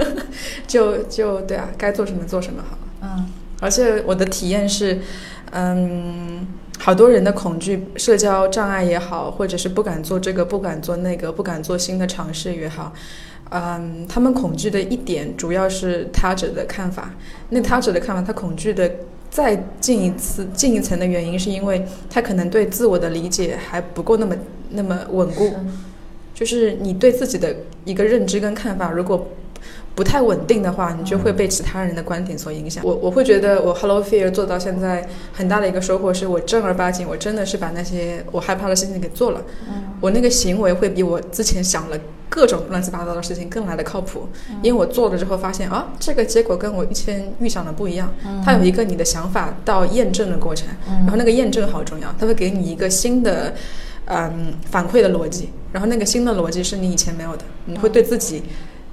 [0.66, 2.78] 就就对啊，该做什么做什么好。
[3.02, 3.26] 嗯
[3.60, 4.98] 而且我的体验是，
[5.52, 6.44] 嗯，
[6.78, 12.92] 好多人的恐惧、社交障碍也好，或者是不敢做这个、不敢做那个、不敢做新的尝试也好，
[13.52, 17.10] 嗯，他们恐惧的一点主要是他者的看法。
[17.50, 18.90] 那他者的看法，他恐惧的
[19.30, 24.34] 再进一次、进一层的原因，是因为他可能对自我的理解还不够那么
[24.70, 25.52] 那么稳固。
[26.34, 29.28] 就是你对自己的一个认知跟看法，如果
[29.94, 32.82] 不太稳定的话，你就会被其他人的观点所影响。
[32.84, 39.42] 我我会觉得我 Hello Fear 做到现在很大的一个收获是我正儿八经，我真的是把那些我害怕的事情给做了。
[39.68, 41.96] 嗯我那个行为会比我之前想了
[42.28, 44.28] 各种乱七八糟的事情更来的靠谱，
[44.60, 48.12] 因为我做了之后发现啊，这个结果跟我以前预想的不一样。
[48.44, 53.54] 它有一个你的想法到验证的过程，然后那个验证好重要，它会给你一个新的。
[54.06, 58.42] 嗯，反馈的逻辑，然后那个新的逻辑是你以前没有的，你会对自己，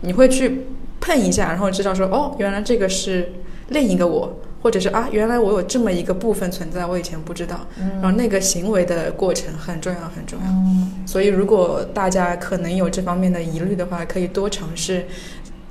[0.01, 0.67] 你会去
[0.99, 3.31] 碰一下，然后知道说，哦，原来这个是
[3.69, 7.65] 另一个我，或者是啊，原来我有这么一个部分存在，我以前不知道。
[8.01, 10.45] 然后那个行为的过程很重要，很重要。
[10.49, 15.05] 嗯所以如果大家可能有这方面的疑虑的话，可以多尝试，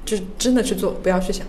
[0.05, 1.47] 就真的去做，不要去想。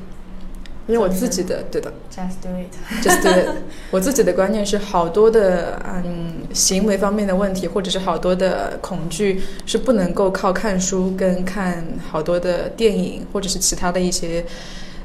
[0.89, 1.93] 因为我自己的，对的。
[2.11, 3.05] ，just do it。
[3.05, 3.55] just do it。
[3.91, 14.43] 我自己的观念是，好多的嗯行为方面的问题，或者是好多的恐惧，是不能够靠看书跟看好多的电影，或者是其他的一些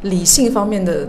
[0.00, 1.06] 理性方面的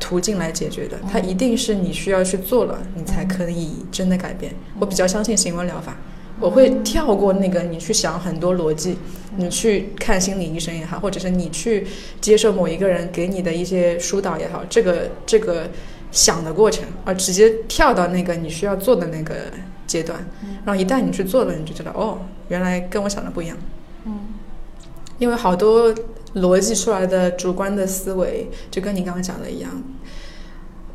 [0.00, 0.96] 途径来解决的。
[1.08, 4.52] 它一定是你需要去做了，你才可以真的改变。
[4.80, 5.96] 我比较相信行为疗法。
[6.40, 8.96] 我会跳过那个，你去想很多逻辑，
[9.36, 11.86] 你去看心理医生也好，或者是你去
[12.20, 15.68] 接受某一个人给你的一些疏导也好，这个这个
[16.12, 19.34] 想的过程，而直接跳到那个你需要做的那个
[19.86, 20.24] 阶段，
[20.64, 23.56] 然后一旦你去做了，你就知道哦，原来跟我想的不一样。
[24.06, 24.18] 嗯
[25.18, 25.92] 因为好多
[26.36, 29.82] 逻辑出来的主观的思维，就跟你刚刚讲的一样，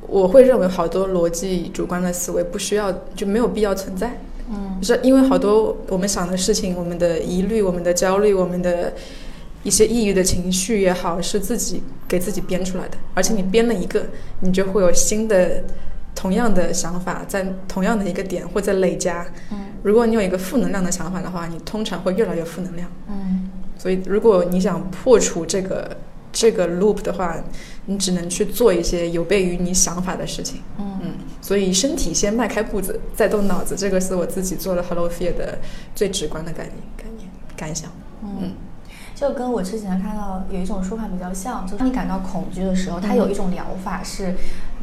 [0.07, 4.21] 我会认为好多逻辑主观的思维不需要，就没有必要存在。
[4.49, 8.93] 嗯就是因为好多我们想的事情，我们的疑虑、我们的焦虑、我们的
[9.63, 12.97] 一些抑郁的情绪也好，是自己给自己编出来的。
[13.13, 14.05] 而且你编了一个，
[14.41, 15.63] 你就会有新的
[16.13, 19.25] 同样的想法，在同样的一个点会在累加。
[19.51, 22.89] 嗯如果你有一个负能量的想法的话，你通常会越来越负能量。
[23.09, 25.97] 嗯所以，如果你想破除这个
[26.33, 27.37] 这个 loop 的话，
[27.85, 30.61] 你只能去做一些有悖于你想法的事情。
[30.79, 35.59] 嗯嗯，所以身体先迈开步子，再动脑子，这个是我自己做了 Hello Fear 的
[35.93, 37.91] 最直观的概念、概念、感想。
[38.23, 38.53] 嗯，
[39.13, 44.33] 就跟我之前看到有一种说法比较像，就是当你感到恐惧的时候，它有一种疗法是，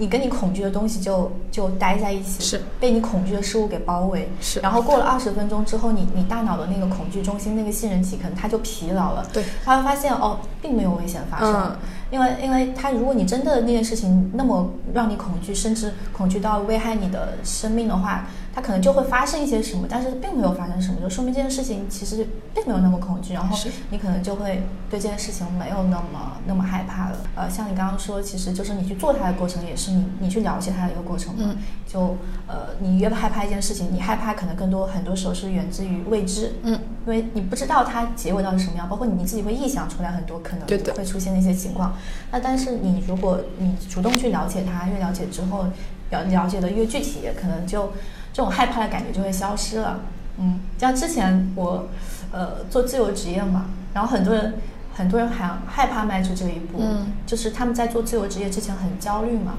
[0.01, 2.63] 你跟你恐惧的东西就就待在一起，是。
[2.81, 4.59] 被你恐惧的事物给包围，是。
[4.61, 11.55] 然后过了二十分钟之后，你你大脑的那个恐惧中心那个杏仁体可能它就疲劳了，对，他会发现哦，并没有危险发生。
[11.55, 11.77] 嗯。
[12.11, 23.57] 因为，因为他如果你真的那件事情那么让你恐惧，甚至恐惧到危害你的生命的话，它可能就会发生一些什么，但是并没有发生什么，就说明这件事情其实并没有那么恐惧，然后
[23.91, 27.19] 你可能就会对这件事情没有那么那么害怕了。
[27.37, 31.41] 呃，像你刚刚说，其实就是你去做它的过程，也是你你去了解它的一个过程嘛。
[31.47, 31.57] 嗯
[31.91, 32.17] 就
[32.47, 36.53] 呃，你越害怕一件事情，你害怕可能更多很多时候是源自于未知。
[36.63, 36.75] 嗯，
[37.05, 41.97] 因为你不知道它结果到底什么样，包括你自己会臆想出来很多可能会出现的一些情况。
[42.31, 45.67] 那但是你如果你主动去了解它，越了解之后，
[46.13, 47.93] 了了解的越具体，可能就
[48.33, 50.03] 这种害怕的感觉就会消失了。
[50.39, 51.89] 嗯，像之前我
[52.31, 54.55] 呃做自由职业嘛，然后很多人
[54.95, 59.55] 很多人还害怕迈出这一步，嗯就是他们在做自由职业之前很焦虑嘛，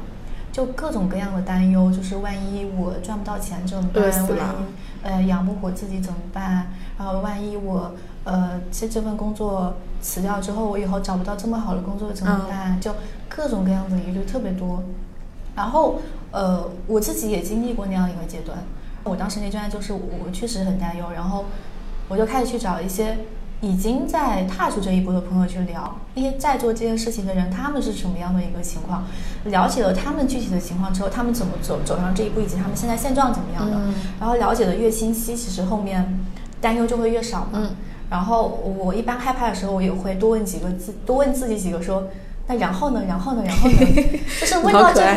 [0.52, 4.04] 就各种各样的担忧，就是万一我赚不到钱怎么办？
[4.04, 4.66] 万一
[5.04, 6.68] 呃养不活自己怎么办？
[6.98, 7.94] 然后万一我
[8.24, 12.80] 呃这这份工作辞掉之后，我以后找不到这么好的工作怎么办？
[12.80, 12.94] 就
[13.30, 14.84] 各种各样的疑虑特别多。
[15.56, 16.00] 然后
[16.32, 18.58] 呃我自己也经历过那样一个阶段，
[19.04, 21.46] 我当时那阶段就是我确实很担忧，然后
[22.08, 23.18] 我就开始去找一些
[23.62, 29.04] 已经在踏出这一步的朋友去聊，那些在做这件事情的人，他们是什么样的一个情况？
[29.46, 33.78] 了解了他们具体的情况之后，他们怎么走走上这一步，以及他们现在现状怎么样的？
[33.78, 36.20] 嗯然后了解的越清晰，其实后面
[36.60, 37.52] 担忧就会越少嘛。
[37.54, 37.70] 嗯
[38.10, 42.06] 然后我一般害怕的时候，我也会多问几个自，多问自己几个说。
[42.48, 43.02] 那然后呢？
[43.08, 43.44] 然后呢？
[43.46, 43.78] 然后呢？
[44.40, 45.12] 就是问到 最后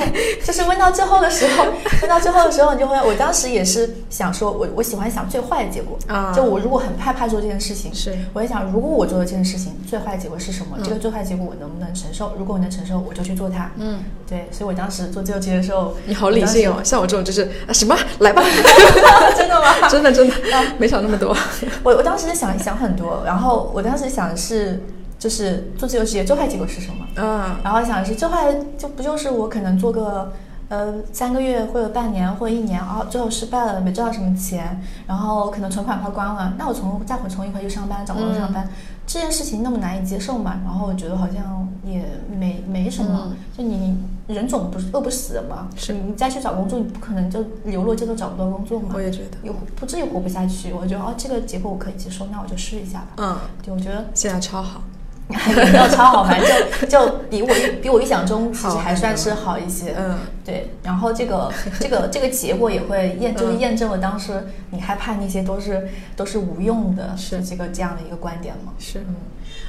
[0.44, 1.64] 就是问到最后的时候，
[2.02, 5.98] 问到最后的时候，你就会，我当时也是想说，我我喜欢想最坏的结果。
[6.06, 10.76] 啊就我如果很害怕做这件事情，是我在想，如果我做的这件事情，最坏的结果是什么？
[10.78, 12.32] 嗯这个最坏的结果我能不能承受？
[12.38, 13.70] 如果我能承受，我就去做它。
[13.78, 18.42] 嗯，对，所以我当时做自由职业的时候，你好理性哦，像我这种就是啊什么来吧，
[19.36, 19.88] 真的吗？
[19.88, 21.36] 真的真的啊没想那么多。
[21.82, 24.80] 我我当时在想想很多，然后我当时想的是，
[25.24, 27.06] 就是做自由职业最坏结果是什么？
[27.16, 30.30] 嗯，然后想的是最坏就不就是我可能做个
[30.68, 38.68] 呃三个月或者半年或者一年，啊，最后失败了，没赚到什么钱，然后可能存款花光了，那我从再回重新回去上班，找工作上班，
[39.06, 40.60] 这件事情那么难以接受嘛？
[40.62, 42.04] 然后我觉得好像也
[42.38, 43.96] 没没什么，嗯就你
[44.26, 50.70] 人总不是饿不死的嘛，是你再去找工作，你不可能就流落街头找不到工作嘛我，也觉得，也不至于活不下去。
[50.74, 53.06] 我觉得哦，这个结果我可以接受，那我就试一下吧。
[53.16, 54.82] 嗯，对，我觉得现在超好。
[55.28, 56.48] 也没有超好，反正
[56.82, 59.94] 就 就比我预比我预想中其实好还算是好一些。
[59.96, 61.50] 嗯，对，然后这个
[61.80, 68.74] 这个这个结果也会验，就是嗯验证了当时你害怕那些都是都是无用的，是这个这样的一个观点吗。
[68.78, 69.16] 是嗯，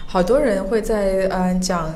[0.06, 1.96] 好多人会在嗯讲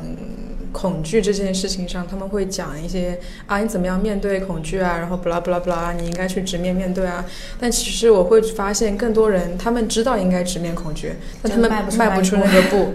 [0.72, 7.26] 恐惧这件事情上，他们会讲一些啊你怎么样面对恐惧啊，然后不啦不啦不啦，你应该去直面面对啊。
[7.60, 12.94] 但其实我会发现，更多人他们知道应该直面恐惧，但他们迈不出那个步。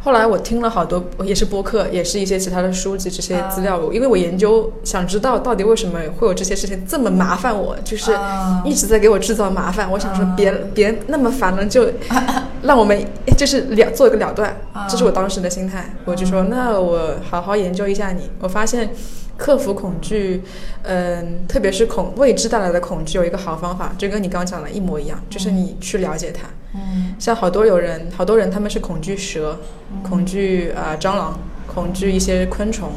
[0.00, 9.90] 后来我听了好多，也是播客，也是一些其他的书籍这些资料，因为我研究想知道到底为什么会有这些事情这么麻烦我，就是啊一直在给我制造麻烦。
[9.90, 11.90] 我想说啊别别那么烦了，就
[12.62, 13.04] 让我们
[13.36, 15.92] 就是了做一个了断啊，这是我当时的心态。
[16.04, 18.30] 我就说那我好好研究一下你。
[18.40, 18.88] 我发现
[19.38, 20.42] 克服恐惧，
[20.82, 26.48] 嗯，特别是恐未知带来的恐惧，有一个好方法，就跟你刚刚讲的一模一样，就是你去了解它。
[26.74, 29.58] 嗯像好多有人，好多人他们是恐惧蛇，
[30.02, 32.90] 恐惧啊、呃蟑螂，恐惧一些昆虫。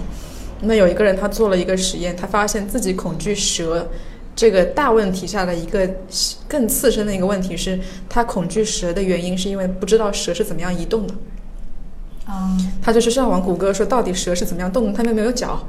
[0.63, 3.87] 那有一个人他做了一个实验，他发现自己恐惧蛇
[4.35, 5.89] 这个大问题下的一个
[6.47, 7.79] 更次生的一个问题是，
[8.09, 11.13] 他恐惧蛇的原因是因为不知道蛇是怎么样移动的。
[12.25, 15.65] 啊他就是上网谷歌说到底蛇是怎么样动的，它们没有脚。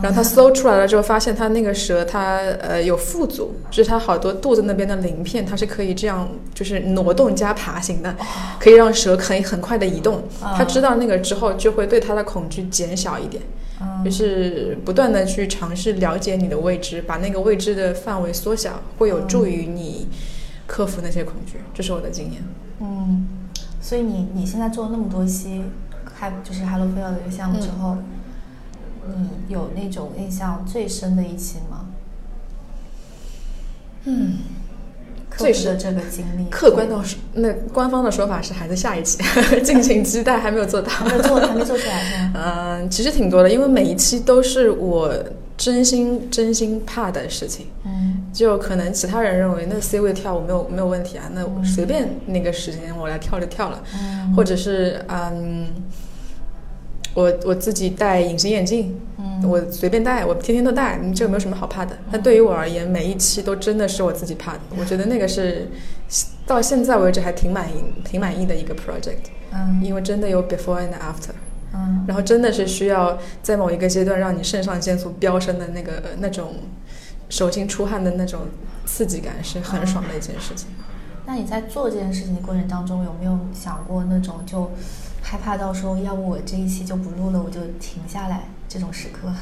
[0.00, 8.16] 啊然后他搜出来了之后，发现他那个蛇它呃有腹足，就是它好多肚子那边的鳞片，它是可以这样就是挪动加爬行的，
[8.58, 10.22] 可以让蛇可以很快的移动。
[10.42, 13.42] 啊他知道那个之后，就会对它的恐惧减小一点，
[13.78, 20.08] 啊就是不断的去尝试了解你的未知，把那个未知的范围缩小，会有助于你
[20.66, 21.58] 克服那些恐惧。
[21.74, 22.42] 这是我的经验。
[22.80, 23.26] 嗯，
[23.80, 25.62] 所以你你现在做了那么多期，
[26.14, 27.98] 还就是 Hello Fail 的一个项目之后，
[29.06, 31.86] 你有那种印象最深的一期吗？
[34.04, 34.38] 嗯，
[35.36, 39.18] 最深的这个经历，客观的说，那官方的说法是还在下一期，
[39.62, 40.88] 敬请期待，还没有做到。
[40.88, 42.32] 还没做，还没做出来？
[42.34, 45.12] 嗯，其实挺多的，因为每一期都是我
[45.56, 47.66] 真心真心怕的事情。
[47.84, 55.66] 嗯就可能其他人认为那 C 位跳舞没有没有问题啊，那随便那个时间我来跳就跳了，嗯或者是嗯，
[57.14, 61.98] 我我自己戴隐形眼镜，嗯我随便戴，我天天都戴，嗯这个没有什么好怕的。
[62.10, 65.68] 但对于我而言，每一期都真的是我自己怕的，我觉得那个是
[66.46, 71.32] 到现在为止还挺满意挺满意的一个 project，嗯因为真的有 before and after。
[71.72, 76.54] 嗯然后真的是需要在某一个阶段让你肾上腺素飙升的那个那种
[77.28, 78.40] 手心出汗的那种
[78.84, 80.66] 刺激感，是很爽的一件事情。
[81.26, 84.72] 那你在做这件事情的过程当中，有没有想过那种就
[85.30, 89.32] 害怕到时候，要不我这一期就不录了，我就停下来这种时刻？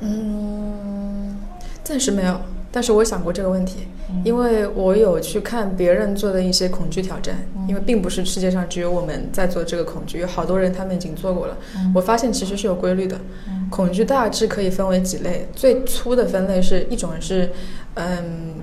[0.00, 1.36] 嗯，
[1.84, 2.40] 暂时没有，
[2.72, 3.88] 但是我想过这个问题，
[4.24, 11.58] 因为我有去看别人做的一些恐惧挑战，因为并不是世界上只有我们在做这个恐惧，有好多人他们已经做过了。
[11.94, 13.20] 我发现其实是有规律的，
[13.68, 17.52] 恐惧大致可以分为几类，最粗的分类是一种是，
[17.96, 18.54] 嗯，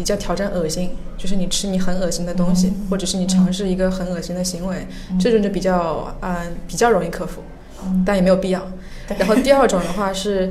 [0.00, 4.86] 比较挑战恶心，就是你吃你很恶心的东西，或者是你尝试一个很恶心的行为，
[5.20, 7.42] 这种就比较嗯比较容易克服，
[8.06, 8.66] 但也没有必要。
[9.18, 10.50] 然后第二种的话是，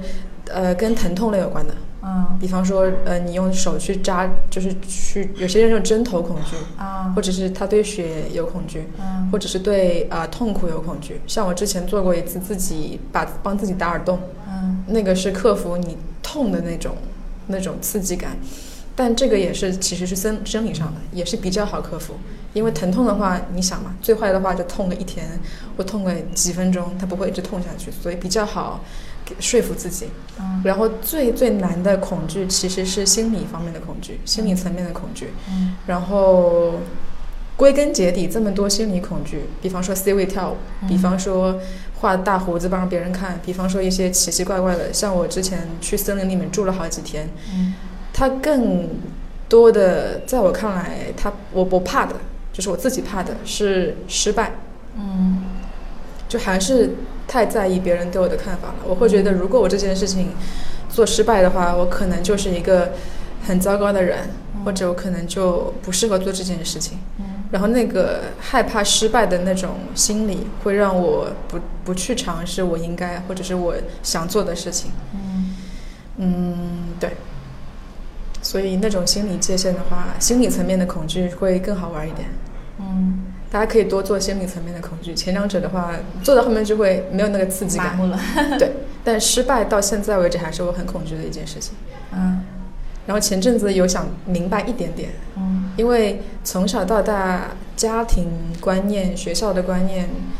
[0.49, 1.73] 呃，跟疼痛类有关的。
[2.03, 11.19] 嗯，比方说，呃，你用手去扎，就是去有些人用针头恐惧啊，或者是他对血有恐惧，嗯，或者是对啊痛苦有恐惧。
[11.25, 16.95] 像我之前做过一次，自己把帮自己打耳洞，嗯，那个是克服你痛的那种
[17.47, 18.37] 那种刺激感，
[18.99, 22.15] 但这个也是其实是生生理上的，也是比较好克服。
[22.51, 25.25] 因为疼痛的话，你想嘛，最坏的话就痛个一天，
[25.77, 28.83] 或痛个几分钟，它不会一直痛下去，所以比较好。
[29.39, 30.07] 说服自己，
[30.39, 36.79] 嗯，然后最最难的恐惧其实是心理方面的恐惧，心理层面的恐惧，嗯，然后
[37.55, 41.59] 归根结底这么多心理恐惧，比方说 C 位跳舞，比方说
[41.99, 47.75] 画大胡子不让别人看，比方说一些奇奇怪怪的，像我之前去森林里面住了好几天，嗯，
[48.13, 48.89] 它更
[49.47, 52.15] 多的在我看来，他我我怕的
[52.51, 54.53] 就是我自己怕的是失败，
[54.95, 55.43] 嗯，
[56.27, 56.95] 就还是。
[57.31, 60.29] 太在意别人对我的看法了，我会觉得如果我这件事情
[60.89, 62.93] 做失败的话，我可能就是一个
[63.45, 64.31] 很糟糕的人，
[64.65, 66.97] 或者我可能就不适合做这件事情。
[67.19, 74.89] 嗯然后那个害怕失败的那种心理，会让我不不去尝试我应该或者是我想做的事情。
[75.13, 75.55] 嗯
[76.17, 76.67] 嗯，
[76.99, 77.11] 对。
[78.49, 82.27] 所以那种心理界限的话，心理层面的恐惧会更好玩一点。
[82.79, 83.19] 嗯。
[83.51, 85.91] 大家可以多做心理层面的恐惧，前两者的话
[86.23, 87.95] 做到后面就会没有那个刺激感。
[88.09, 88.19] 了。
[88.57, 88.71] 对，
[89.03, 91.75] 但失败到现在为止还是我很恐惧的一件事情。
[92.11, 92.41] 嗯。
[93.05, 95.11] 然后前阵子有想明白一点点。
[95.37, 95.69] 嗯。
[95.77, 100.33] 因为从小到大家庭观念、学校的观念，嗯，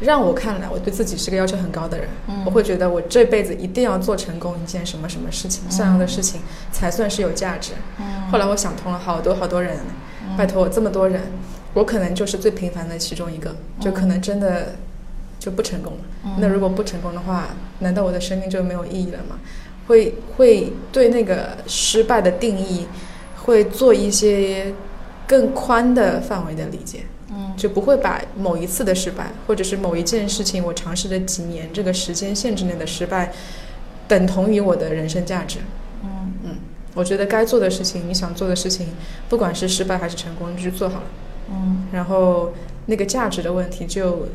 [0.00, 2.08] 让我看来我对自己是个要求很高的人。
[2.28, 2.42] 嗯。
[2.44, 6.40] 我会觉得我这辈子一定要做成功一件什么什么事情，这样的事情
[6.72, 7.72] 才算是有价值。
[7.98, 8.30] 嗯。
[8.30, 9.78] 后来我想通了，好多好多人，
[10.36, 11.22] 拜托我这么多人。
[11.74, 14.76] 我可能就是最平凡的其中一个，就可能真的
[15.40, 16.36] 就不成功了。
[16.38, 17.48] 那如果不成功的话，
[17.80, 19.40] 难道我的生命就没有意义了吗？
[19.88, 22.86] 会会对那个失败的定义，
[23.44, 24.72] 会做一些
[25.26, 27.00] 更宽的范围的理解。
[27.30, 33.32] 嗯，就不会把某一次的失败，或者是某一件事情我尝试了几年这个时间限制内的失败，
[34.06, 35.58] 等同于我的人生价值。
[36.02, 36.32] 嗯。
[36.44, 36.56] 嗯，
[36.94, 38.88] 我觉得该做的事情，你想做的事情，
[39.28, 41.06] 不管是失败还是成功，就做好了。
[41.50, 42.52] 嗯，然后
[42.86, 44.28] 那个价值的问题就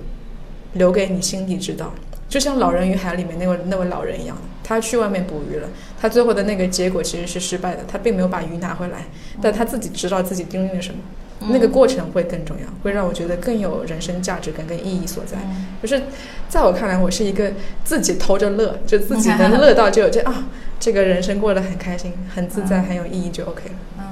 [0.74, 1.94] 留给你心底知道，
[2.28, 5.68] 就像《老人与海》里面那位那位老人一样，他去外面捕鱼了，
[6.00, 9.06] 他最后的那个结果其实是失败的，他并没有把鱼拿回来，
[9.42, 11.00] 但他自己知道自己经历了什么，
[11.40, 15.38] 那个过程会更重要，会让我觉得更有人生价值感跟意义所在。
[15.82, 16.04] 就是
[16.50, 20.46] 在我看来，我是一个自己偷着乐，就自己能乐到就有这啊，
[20.80, 23.76] 这个人生过得很开心、很自在、很有意义就 OK 了。
[24.00, 24.04] 嗯，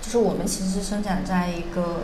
[0.00, 2.02] 就是我们其实是生长在一个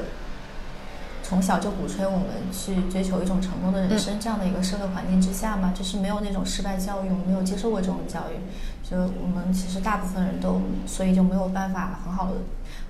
[1.23, 8.41] 从小就鼓吹我们去追求一种成功的人生这样的一个社会环境之下嘛，就是没有那种失败教育，我们没有接受过这种教育，
[8.83, 12.33] 就我们其实大部分人都，所以就没有办法很好的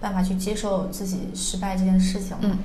[0.00, 2.36] 办法去接受自己失败这件事情。
[2.40, 2.58] 嗯。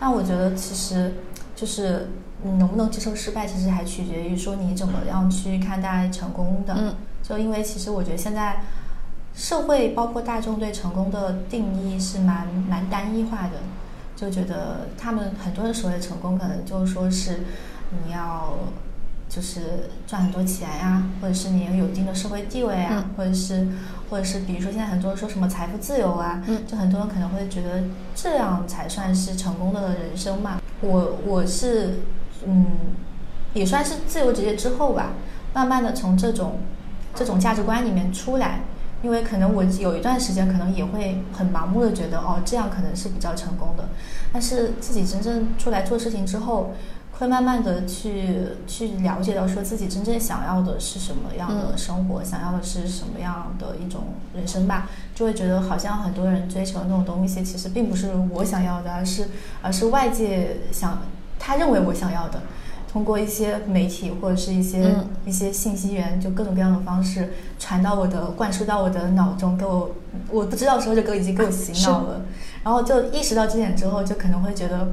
[0.00, 1.14] 但我觉得其实
[1.54, 2.08] 就是
[2.42, 6.74] 你能不能接受失败，其实还取决于说你怎么样去看待成功的。
[6.76, 6.94] 嗯。
[7.22, 8.60] 就因为其实我觉得现在。
[9.36, 13.54] 社会包括大众对成功的定义是蛮蛮单一化的，
[14.14, 17.40] 就觉得他们很多人所谓的成功，可能就是说是
[18.06, 18.54] 你要
[19.34, 23.66] 就是赚很多钱呀，或者是你有一定的社会地位啊，或者是
[24.08, 27.82] 或者是比如说现在很多人说什么财富自由啊，就很多人可能会觉得
[28.14, 30.60] 这样才算是成功的人生嘛。
[30.82, 32.00] 我我是
[32.46, 32.66] 嗯，
[33.54, 35.14] 也算是自由职业之后吧，
[35.52, 36.58] 慢慢的从这种
[37.14, 38.60] 这种价值观里面出来。
[39.02, 43.86] 因为可能我有一段时间可能也会很盲目的觉得哦这样可能是比较成功的，
[44.32, 46.72] 但是自己真正出来做事情之后，
[47.18, 59.28] 会慢慢的去去了解到说自己真正想要的是什么样的生活，想要的是什么样的一种人生吧，就会觉得好像很多人追求的那种东西其实并不是我想要的，而是
[59.62, 61.02] 而是外界想
[61.38, 62.40] 他认为我想要的。
[62.92, 64.94] 通过一些媒体或者是一些
[65.26, 69.90] 一些信息源，就各种各样的方式传到我的灌输到我的脑中，给我
[70.30, 72.20] 我不知道时候这歌已经给我洗脑了。
[72.62, 74.90] 然后就意识到这点之后，就可能会觉得，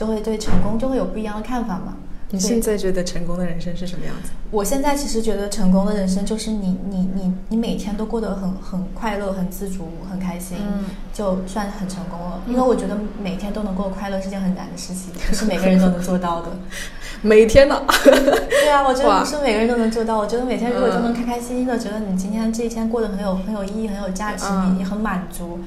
[0.00, 1.94] 就会对成功就会有不一样的看法嘛。
[2.30, 4.30] 你现在觉得成功的人生是什么样子？
[4.50, 12.40] 我现在其实觉得成功的人生就是你你你你每天都过得很很快乐、很自主、很开心，嗯就算很成功了。
[12.46, 16.48] 因为我觉得每天都能过快乐是件很难的事情，不是每个人都能做到的。
[17.20, 17.82] 每天呢？
[17.86, 20.16] 对啊，我觉得不是每个人都能做到。
[20.16, 25.58] 我觉得每天如果都能嗯开开心心的，觉得你今天这一天过得很有很有意义、很有价值，嗯你你很满足。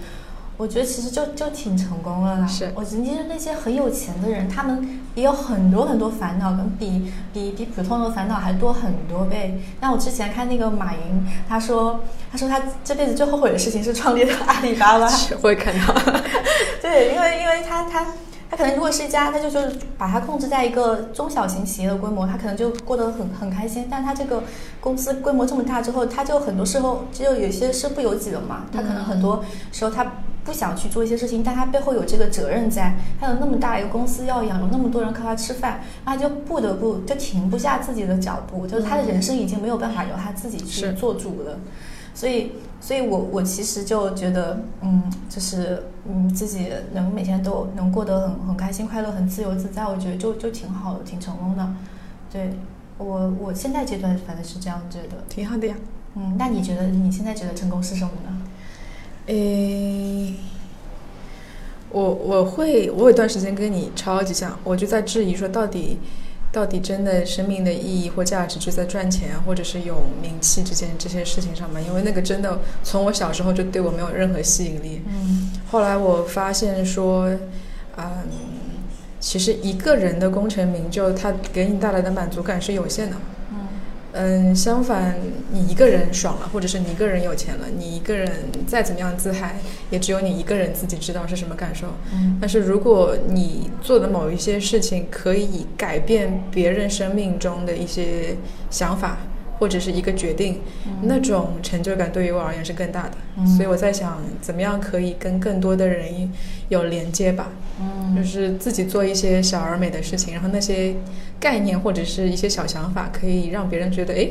[0.55, 2.47] 我觉得其实就就挺成功了啦。
[2.47, 9.59] 是我觉得那些很有钱的人，他们也有很多很多烦恼，跟比比比普通的烦恼还多很多倍。
[9.81, 11.99] 那我之前看那个马云，他说
[12.31, 15.07] 他说他这辈子最后悔的事情是创立了阿里巴巴。
[15.41, 15.93] 会看到。
[16.81, 18.05] 对，因为因为他他
[18.53, 23.87] 他可能如果是一家，他就就是把它控制在一个中小型企业的规模，他可能就过得很很开心。
[23.89, 24.43] 但他这个
[24.79, 28.65] 公司规模这么大之后，他就很多时候就有些身不由己了嘛。
[28.71, 30.05] 他可能很多时候他
[30.43, 32.93] 不想去做一些事情，但他背后有这个责任在。
[33.19, 41.57] 他有那么大一个公司要养，有那么多人靠他吃饭，那他就不得不就停不下自己的脚步，就是他的人生已经没有办法由他自己去做主了。
[42.13, 42.51] 所以，
[42.85, 51.65] 所以我我其实就觉得，嗯，就是嗯，自己能每天都能过得很很开心、快乐、很自由自在，我觉得就就挺好的，挺成功的。
[52.29, 52.51] 对
[52.97, 55.23] 我我现在阶段反正是这样觉得。
[55.29, 55.75] 挺好的呀。
[56.15, 58.41] 嗯，那你觉得你现在觉得成功是什么呢？
[59.27, 60.35] 诶，
[61.89, 65.99] 我我会，我有一段时间跟你超级像，我就在质疑说，到底
[66.53, 71.81] 到底真的生命的意义或价值就在赚钱或者是有名气之间这些事情上吗？
[71.81, 75.01] 因为那个真的从我小时候就对我没有任何吸引力。
[75.07, 77.27] 嗯后来我发现说，
[77.97, 78.05] 嗯，
[79.19, 83.15] 其实一个人的功成名就，他给你带来的满足感是有限的。
[84.13, 85.15] 嗯嗯，相反，
[85.51, 88.31] 你一个人爽了，或者是你一个人有钱了，你一个人
[88.67, 89.55] 再怎么样自嗨，
[89.89, 91.87] 也只有你一个人自己知道是什么感受。
[92.13, 98.35] 嗯但是如果你做的某一些事情可以改变别人生命中的一些
[98.69, 99.17] 想法，
[99.59, 100.59] 或者是一个决定，
[101.03, 103.11] 那种成就感对于我而言是更大的。
[103.37, 106.31] 嗯所以我在想，怎么样可以跟更多的人
[106.69, 107.49] 有连接吧。
[108.15, 110.95] 就嗯是自己做一些小而美的事情，然后那些
[111.39, 114.29] 概念或者是一些小想法，可以让别人觉得，哎，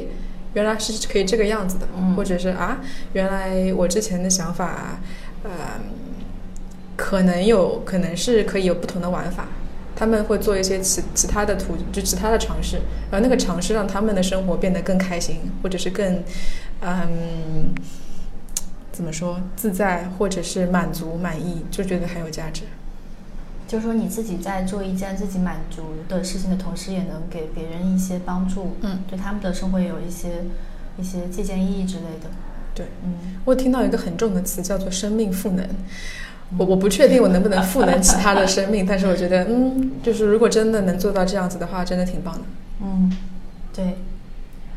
[0.55, 2.81] 原来是可以这个样子的，嗯或者是啊，
[3.15, 5.01] 原来我之前的想法，
[5.43, 5.51] 呃，
[6.97, 9.49] 可能有可能是可以有不同的玩法。
[9.95, 12.79] 他们会做一些其其他的途，就其他的尝试，
[13.11, 16.23] 然后那个尝试让他们的生活变得更开心，或者是更，
[16.81, 17.73] 嗯，
[18.91, 22.63] 怎么说自在，或者是满足、满意，就觉得很有价值。
[23.69, 30.45] 就是说你自己在做一件自己满足的事情的同时，也能给别人一些帮助，嗯，对他们的生活也有一些
[30.99, 32.31] 一些借鉴意义之类的。
[32.75, 35.67] 对，嗯我听到一个很重的词叫做生命赋能。
[36.59, 42.41] 我我不确定我能不能赋能其他的生命，但是我觉得，嗯，就是如果真的能做到这样子的话，真的挺棒的。
[42.83, 43.17] 嗯，
[43.75, 43.97] 对，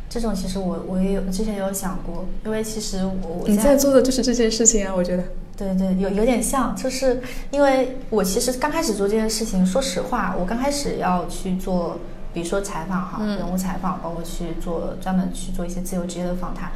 [0.09, 5.23] 这种其实我我也有之前有想过，因为其实我我你在做的就是这件事情啊，我觉得。
[5.57, 11.97] 对对，有有点像，就是因为我其实刚开始做这件事情，说实话，我刚开始要去做，
[12.33, 16.73] 比如说采访哈，嗯人物采访，包括去做专门去做一些自由职业的访谈，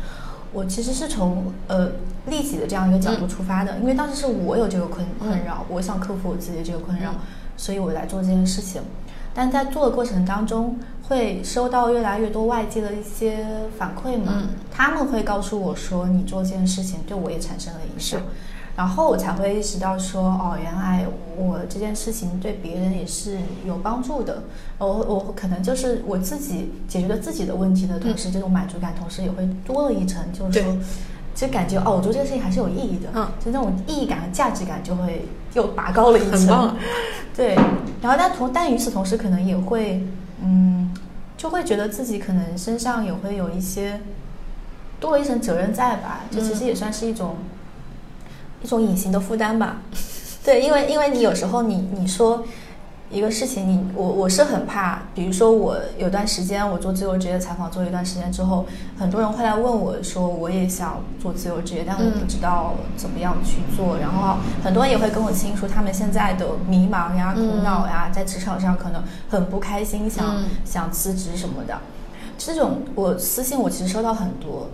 [0.52, 1.92] 我其实是从呃
[2.28, 7.20] 利己的这样一个角度出发的，因为当时是我有这个困困扰，我想克服我自己的这个困扰，嗯
[7.58, 8.82] 所以我来做这件事情。
[9.34, 10.78] 但在做的过程当中，
[11.08, 13.46] 会收到越来越多外界的一些
[13.78, 18.26] 反馈嘛，嗯他们会告诉我说，你做这件事情对我也产生了影响是。
[18.80, 21.06] 然后我才会意识到说，哦，原来
[21.36, 24.44] 我这件事情对别人也是有帮助的。
[24.78, 30.80] 我我可能就是我自己解决了自己的问题的同时，这种满足感同时也会多了一层，就是说对，
[31.36, 33.10] 其实感觉哦，我做这个事情还是有意义的。
[33.14, 35.26] 嗯就那种意义感和价值感就会
[35.56, 36.74] 又拔高了一层。
[37.36, 37.56] 对，
[38.02, 40.02] 然后但同但与此同时，可能也会，
[40.42, 40.90] 嗯，
[41.36, 44.00] 就会觉得自己可能身上也会有一些
[45.02, 47.36] 多了一层责任在吧，这其实也算是一种、
[48.62, 49.78] 一种隐形的负担吧。
[50.44, 52.44] 对，因为因为你有时候你你说
[53.12, 58.66] 一个事情你，我我是很怕，比如说我有段时间我做自由职业采访做一段时间之后，
[58.98, 63.98] 很多人会来问我说我也想做自由职业，但我不嗯知道怎么样去做。
[63.98, 71.78] 然后很多人也会跟我倾诉他们现在的迷茫呀、苦恼呀，在职场上可能很不开心，想、嗯想辞职什么的。
[72.38, 74.70] 这种我私信我其实收到很多，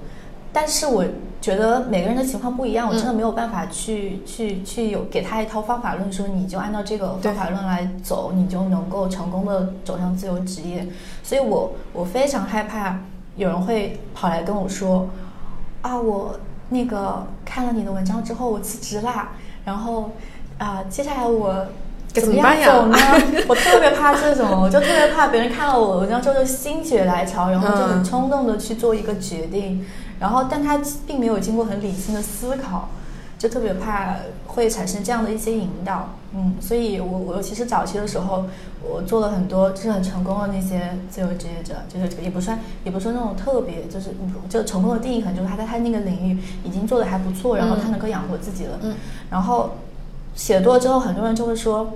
[0.56, 1.04] 但是我
[1.42, 10.88] 觉得每个人的情况不一样，我真的没有办法去、去去有给他一套方法论，说你就按照这个方法论来走，你就能够成功的走向自由职业。
[11.22, 13.00] 所以我我非常害怕
[13.36, 15.10] 有人会跑来跟我说，
[15.82, 16.40] 啊，我
[16.70, 19.34] 那个看了你的文章之后，我辞职啦，
[19.66, 20.12] 然后
[20.58, 21.68] 啊、接下来我
[22.16, 22.98] 怎么样走呢？
[23.50, 29.86] 我特别怕这种，我就特别怕别人看了我文章之后就心血来潮，然后就很冲动的去做一个决定，
[30.20, 32.90] 然后但他并没有经过很理性的思考，
[33.38, 34.16] 就特别怕
[34.48, 36.10] 会产生这样的一些引导。
[36.34, 38.46] 嗯，所以我我其实早期的时候，
[38.82, 44.10] 我做了很多就是很成功的那些自由职业者，就是也不算也不是那种特别，就是
[44.50, 48.80] 就成功的定义可能就是他在他那个领域已经做的还不错，然后他能够养活自己了。
[48.82, 48.96] 嗯，
[49.30, 49.72] 然后。
[50.38, 51.94] 写多了之后，很多人就会说，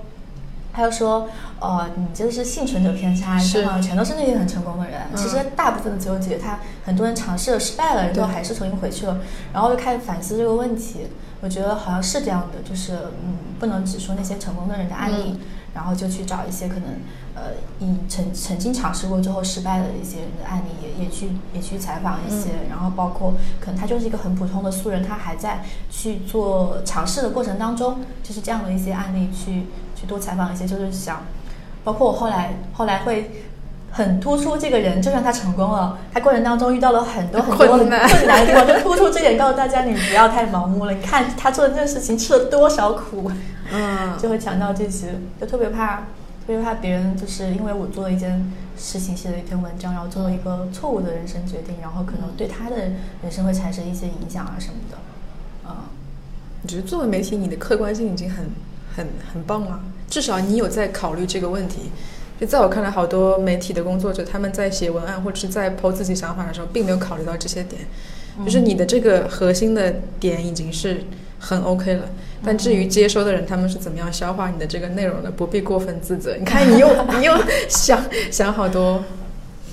[0.80, 1.28] 他就说，
[1.60, 3.82] 呃，你这是幸存者偏差，是吗？
[3.82, 5.02] 全都是那些很成功的人。
[5.14, 9.20] 其实大部分的自由职业，他很多人尝试了失败了，然后还是重新回去了，
[9.52, 11.08] 然后就开始反思这个问题。
[11.42, 15.40] 我觉得好像是这样的，就是嗯，不能只说那些成功的人的案例，
[15.74, 16.84] 然后就去找一些可能。
[17.36, 29.68] 呃，以曾曾经尝试过之后失败的一些人的案例，也也去也去采访一些，然后包括可能他就是一个很普通的素人，他还在去做尝试的过程当中，就是这样的一些案例去
[30.00, 31.24] 去多采访一些，就是想，
[31.84, 33.32] 包括我后来后来会
[33.92, 43.32] 很突出这个人，就算他成功了，他过程当中遇到了很多很多很困难的地方，就突出这点，告诉大家你不要太盲目了，你看他做的这个事情吃了多少苦，
[43.72, 46.04] 嗯，就会强调这些，就特别怕。
[46.48, 52.76] 特别怕别人就是因为我做了一件事情，写了一篇文章，然后做了一个错误的人生决定，然后可能对他的
[53.22, 54.98] 人生会产生一些影响啊什么的。
[55.68, 55.76] 嗯，
[56.64, 58.50] 你觉得作为媒体，你的客观性已经很
[59.00, 59.80] 很很棒啊，
[60.10, 61.92] 至少你有在考虑这个问题。
[62.40, 67.82] 就在我看来，好多媒体的工作者，他们在写文案或者是在抛自己想法的时候，并没有考虑到这些点。
[68.46, 71.02] 就是你的这个核心的点已经是
[71.38, 72.06] 很 OK 了。
[72.42, 76.38] 但至于接收的人，他们是怎么样消化你的这个内容的，不必过分自责。
[76.38, 76.88] 你看， 你又
[77.18, 77.34] 你又
[77.68, 79.04] 想想好多，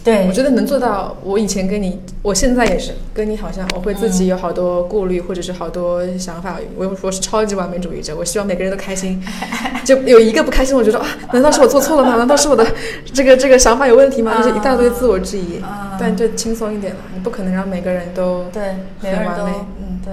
[0.06, 1.16] 对我觉得能做到。
[1.24, 6.58] 我以前跟你，我现在也是跟你好像，我会自己有好多顾虑，或者是好多想法。
[6.76, 9.20] 我我是超级完美主义者，我希望每个人都开心。
[9.84, 12.16] 就有一个不开心，我觉得啊，难道是我做错了吗？
[12.16, 12.64] 难道是我的
[13.12, 14.36] 这个这个想法有问题吗？
[14.38, 15.60] 就是一大堆自我质疑。
[15.98, 19.44] 但就轻松一点了，你不可能让每个人都对每个人都
[19.80, 20.12] 嗯对。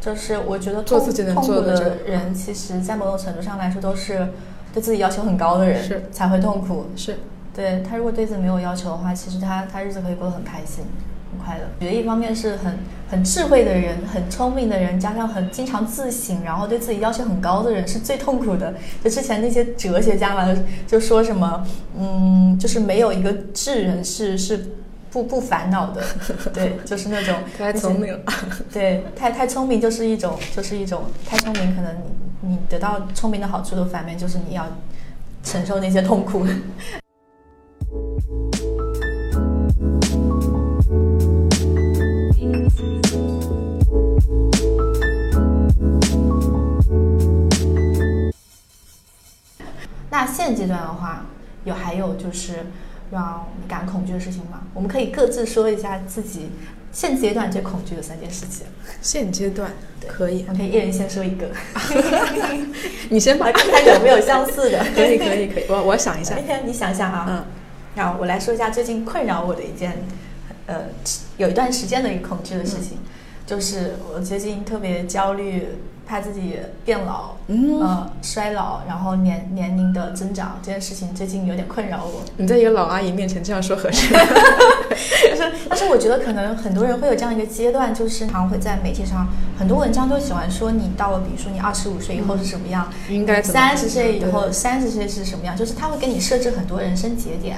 [0.00, 4.28] 就是我觉得做自己能做的人，其实，在某种程度上来说，都是
[4.74, 6.86] 对自己要求很高的人，是才会痛苦。
[6.94, 7.16] 是，
[7.54, 10.84] 对他如果对自己没有要求的话，其实他他日子可以过得很开心、
[11.30, 11.64] 很快乐。
[11.80, 12.78] 觉得一方面是很
[13.08, 18.74] 很智慧的人、很聪明的人，加上很经常自省，然后对自己要求很高的人，是最痛苦的。
[19.02, 20.54] 就之前那些哲学家嘛，
[20.86, 21.66] 就说什么，
[21.98, 24.66] 嗯，就是没有一个智人是是。
[25.14, 26.02] 不不烦恼的，
[26.52, 28.18] 对，就是那种太聪明了，
[28.72, 31.94] 对，太太聪明就是一种，就是一种太聪明，可能
[32.42, 34.66] 你你得到聪明的好处的反面就是你要
[35.44, 36.44] 承受那些痛苦。
[50.10, 51.26] 那现阶段的话，
[51.64, 52.66] 有还有就是。
[53.10, 54.62] 让你感恐惧的事情吗？
[54.72, 56.48] 我们可以各自说一下自己
[56.90, 58.66] 现阶段最恐惧的三件事情。
[59.00, 59.70] 现阶段
[60.08, 61.48] 可以，我们可以一人先说一个。
[63.10, 64.84] 你先把看看有没有相似的。
[64.96, 65.64] 可以，可以，可以。
[65.68, 66.34] 我我想一下。
[66.64, 67.26] 你想想啊。
[67.28, 67.63] 嗯。
[67.94, 70.04] 然后我来说一下最近困扰我的一件，
[70.66, 70.86] 呃，
[71.36, 72.98] 有一段时间的一个恐惧的事情，
[73.46, 75.68] 就是我最近特别焦虑。
[76.06, 82.20] 怕自己变老，嗯，衰老，然后年年龄的增长这件事情最近有点困扰我。
[82.36, 84.14] 你在一个老阿姨面前这样说合适？
[85.28, 89.26] 但是，但是我觉得可能很多人会有这样一个阶段，就是常会在媒体上
[89.58, 97.56] 很多文章都喜欢说你到了，比如说你二十五岁以后是什么样，应该三十岁以后三十岁是什么样，就是他会给你设置很多人生节点，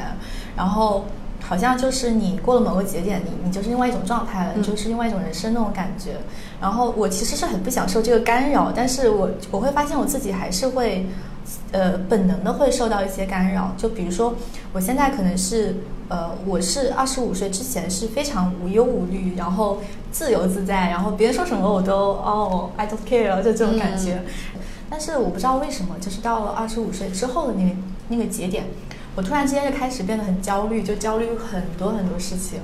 [0.57, 1.05] 然后。
[1.47, 6.17] 好像就是你过了某个节点，你你就是另外一种状态了，你就是另外一种人生那种感觉。
[6.61, 11.07] 然后我其实是很不享受这个干扰，但是我我会发现我自己还是会，
[11.71, 13.73] 呃，本能的会受到一些干扰。
[13.77, 14.35] 就比如说，
[14.73, 15.77] 我现在可能是，
[16.09, 19.79] 呃，我是二十五岁之前是非常无忧无虑，然后
[20.11, 24.23] 自由自在，然后别人说什么我都哦，I don't care，就这种感觉。
[24.91, 27.77] 但是我不知道为什么，就是到了二十五岁之后的那个
[28.09, 28.65] 那个节点。
[29.17, 32.61] 我突然之间就开始变得很焦虑，就焦虑很多很多事情，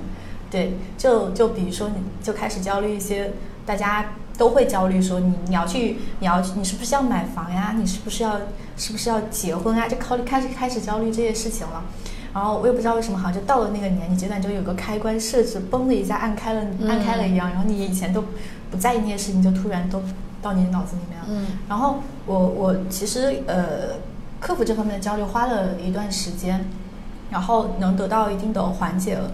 [0.51, 3.33] 对，就就比如说你就开始焦虑一些
[3.65, 7.75] 大家都会焦虑说你你要去你要你是不是要买房呀？
[7.75, 8.39] 你是不是要
[8.77, 9.89] 是不是要结婚啊？
[9.89, 11.85] 就考虑开始开始焦虑这些事情了。
[12.35, 17.49] 然后我也不知道为什么，好像就到了那个年龄阶段，就有个开关设置，嘣的一下按开了，按开了一样。
[17.49, 18.23] 然后你以前都
[18.71, 20.03] 不在意那些事情，就突然都
[20.43, 21.27] 到你脑子里面了。
[21.31, 21.59] 嗯。
[21.69, 24.12] 然后我我其实呃。
[24.43, 26.67] 克服这方面的焦虑花了一段时间，
[27.31, 29.31] 然后能得到一定的缓解了。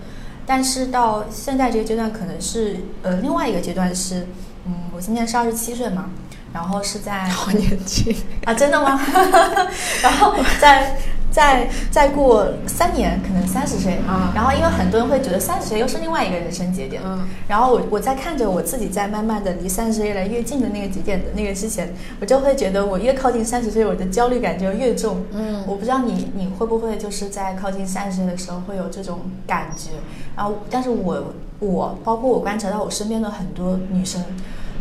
[0.47, 4.29] 但是到现在这个阶段，可能是呃另外一个阶段是，
[4.67, 6.11] 嗯，我今年是二十七岁嘛，
[6.53, 9.01] 然后是在好年轻啊，真的吗？
[10.03, 10.97] 然后在。
[11.31, 13.99] 再再过三年，可能三十岁。
[14.07, 29.91] 啊，然后因为很多人会觉得三十岁又是另外一个人生节点，嗯，然后我我在看着我自己在慢慢的离三十岁越来越近的那个节点的那个之前，我就会觉得我越靠近三十岁，我的焦虑感就越重，嗯，我不知道你你会不会就是在靠近三十岁的时候会有这种感觉，
[30.37, 34.25] 然后但是我我包括我观察到我身边的很多女生，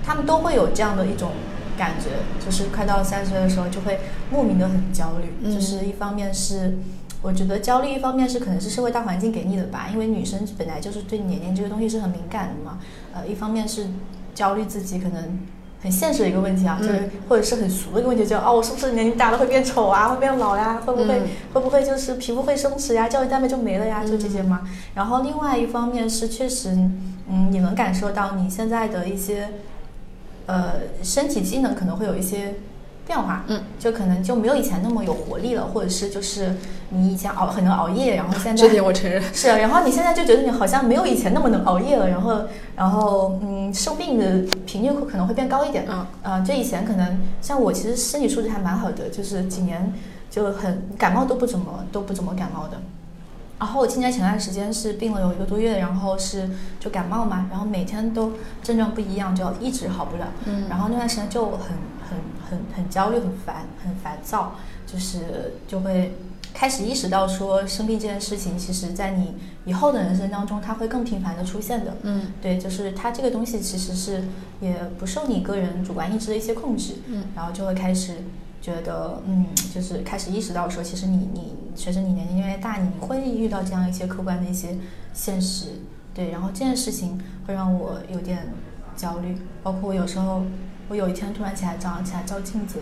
[0.05, 1.29] 她们都会有这样的一种。
[1.78, 2.09] 感觉
[2.43, 3.99] 就是快到三十岁的时候，就会
[4.32, 5.53] 莫名的很焦虑。
[5.53, 6.78] 就是一方面是，
[7.21, 12.80] 我觉得焦虑，一方面是可能是社会大环境给你的吧，因为女生本来就是对年龄这个东西是很敏感的嘛。
[13.13, 13.88] 呃，一方面是
[14.34, 15.39] 焦虑自己可能
[15.82, 20.82] 很现实的一个问题啊，就是或者是很俗的一个问题，就哦，我是不是年龄大了会变丑啊，会变老呀？
[20.86, 21.21] 会不会
[21.53, 24.03] 会不会就是皮肤会松弛呀，胶原蛋白就没了呀？
[24.03, 24.61] 就这些嘛。
[24.95, 26.69] 然后另外一方面是确实，
[27.30, 29.49] 嗯，你能感受到你现在的一些。
[30.47, 30.73] 呃，
[31.03, 32.55] 身体机能可能会有一些
[33.05, 36.55] 变化，嗯，就可能就没有以前那么有活力了，或者是就是
[36.89, 42.41] 你以前熬很能熬夜，然后现在 这点我承认是，然后你现在就觉得你好像没有以前那么能熬夜了，然后
[42.75, 49.93] 然后嗯，生病的频率可能会变高一点，嗯，啊，就以前可能像我其实身体素质还蛮好的，就是几年
[50.29, 52.77] 就很感冒都不怎么都不怎么感冒的。
[53.59, 56.49] 然后我今年前段时间是病了有一个多月，然后是
[56.79, 60.27] 就感冒嘛，然后每天都症状不一样，就一直好不了。
[60.45, 61.69] 嗯，然后那段时间就很
[62.07, 64.55] 很很很焦虑，很烦，很烦躁，
[64.85, 66.15] 就是就会
[66.53, 69.33] 开始意识到说生病这件事情，其实在你
[69.65, 71.97] 以后的人生当中，它会更频繁的出现的。
[72.03, 74.23] 嗯，对，就是它这个东西其实是
[74.61, 76.97] 也不受你个人主观意志的一些控制。
[77.07, 78.17] 嗯，然后就会开始。
[78.61, 84.77] 觉得嗯，就是开始意识到说，其实你你随着你年纪越来越大，你会遇到这样一些客观的一些
[85.13, 85.79] 现实，
[86.13, 86.31] 对。
[86.31, 88.47] 然后这件事情会让我有点
[88.95, 90.43] 焦虑，包括我有时候，
[90.89, 92.79] 我有一天突然起来早上起来照镜子。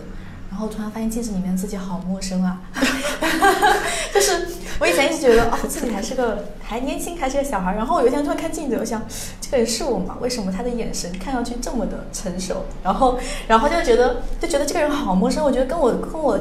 [0.50, 2.60] 然后突然发现镜子里面自己好陌生啊，
[4.14, 4.46] 就是
[4.78, 9.02] 我以前一直觉得哦自己还是个还年轻还是个小孩，然后有一天突然看镜子，我想
[9.40, 10.16] 这个人是我吗？
[10.20, 12.64] 为什么他的眼神看上去这么的成熟？
[12.82, 16.38] 然后然后就觉得就觉得这个人好陌生，我觉得跟我跟我。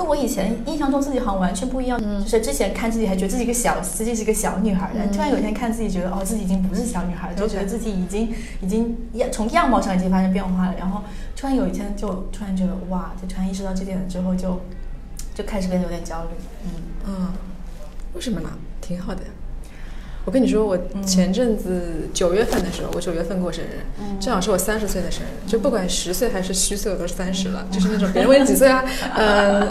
[0.00, 8.32] 跟我以前印象中自己好像完全不一样，就是之前看自己还觉得自己一个小，自己是一个小女孩，突然有一天看自己觉得哦，自己已经不是小女孩，就觉得自己已经
[8.62, 11.02] 已经样从样貌上已经发生变化了，然后
[11.36, 14.58] 突然有一天就突然觉得哇，就突然意识到这点了之后，就
[15.34, 16.30] 就开始变得有点焦虑。
[16.64, 16.70] 嗯
[17.06, 17.32] 嗯，
[18.14, 18.48] 为什么呢？
[18.80, 19.20] 挺好的。
[20.26, 23.80] 我跟你说，我前阵子九月份的时候，我九月份过生日，
[24.20, 25.50] 正好是我三十岁的生日。
[25.50, 27.66] 就不管十岁还是虚岁，我都是三十了。
[27.70, 28.84] 就是那种别人问你几岁啊，
[29.16, 29.66] 嗯，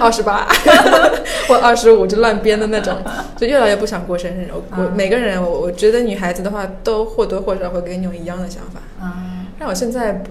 [0.00, 0.48] 二十八
[1.46, 2.96] 或二十五就乱编的那种，
[3.36, 4.48] 就越来越不想过生日。
[4.50, 8.80] 我我每个人，我我觉得女孩子的话，都或多或少会跟你有一样的想法。
[9.02, 10.24] 嗯，但我现在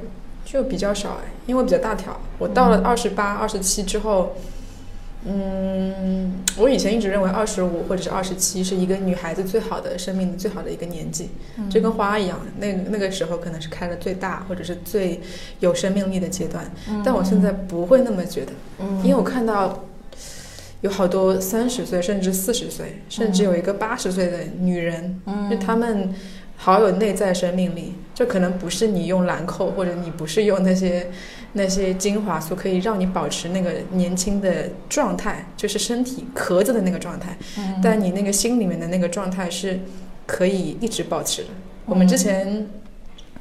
[0.43, 2.19] 就比较少哎，因为我比较大条。
[2.39, 4.36] 我到了二十八、二十七之后。
[4.36, 4.43] 嗯，
[6.57, 11.30] 我以前一直认为二十五或者是二十七是一个女孩子最好的生命最好的一个年纪，
[11.70, 15.20] 就跟花一样，那那个时候可能是开的最大或者是最
[15.59, 16.72] 有生命力的阶段。
[17.03, 18.53] 但我现在不会那么觉得，
[19.03, 19.84] 因为我看到
[20.82, 25.20] 有好多三十岁甚至四十岁，甚至有一个八十岁的女人，
[25.51, 26.13] 就他们
[26.62, 31.07] 好有内在生命力，就可能不是你用兰蔻或者你不是用那些。
[31.53, 37.36] 那些精华素可以让你保持那个年轻的状态，就是身体壳子的那个状态，
[37.82, 39.80] 但你那个心里面的那个状态是
[40.28, 41.47] 可以一直保持的。
[41.88, 42.68] 我们之前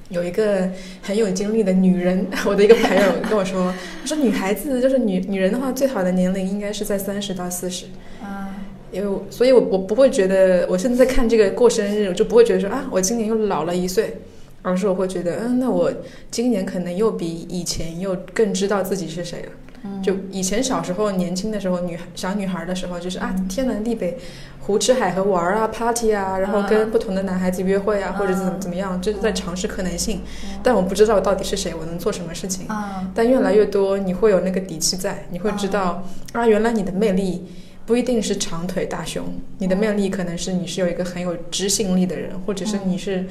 [0.08, 0.70] 有一个
[1.02, 7.84] 很有经历的女人， 我的一个朋友 跟我说，他说女孩子就是女女人的话，最好的年龄应该是在三十到四十。
[8.22, 8.47] 啊，
[8.90, 14.22] 因为所以，我我不会觉得我现在看这个过生日，我就不会觉得说啊，我今年又老了一岁。
[14.60, 15.90] 而是我会觉得，嗯，那我
[16.32, 20.02] 今年可能又比以前又更知道自己是谁了。
[20.02, 24.18] 就以前小时候年轻的时候，女小女孩的时候，就是啊，天南地北，
[24.58, 30.22] 胡吃海喝玩啊，party 啊，然后跟不同的男孩子约会啊，或者怎么怎么样，就是在尝试可能性。
[30.60, 32.66] 但我不知道我到底是谁，我能做什么事情。
[33.14, 37.46] 但越来越多，你会有那个底气在，你会知道啊，原来你的魅力
[37.88, 39.24] 不一定是长腿大胸，
[39.56, 43.24] 你的魅力可能是你是有一个很有执行力的人，或者是你是。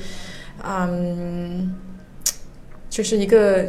[0.64, 1.76] 嗯，
[2.90, 3.64] 就是一个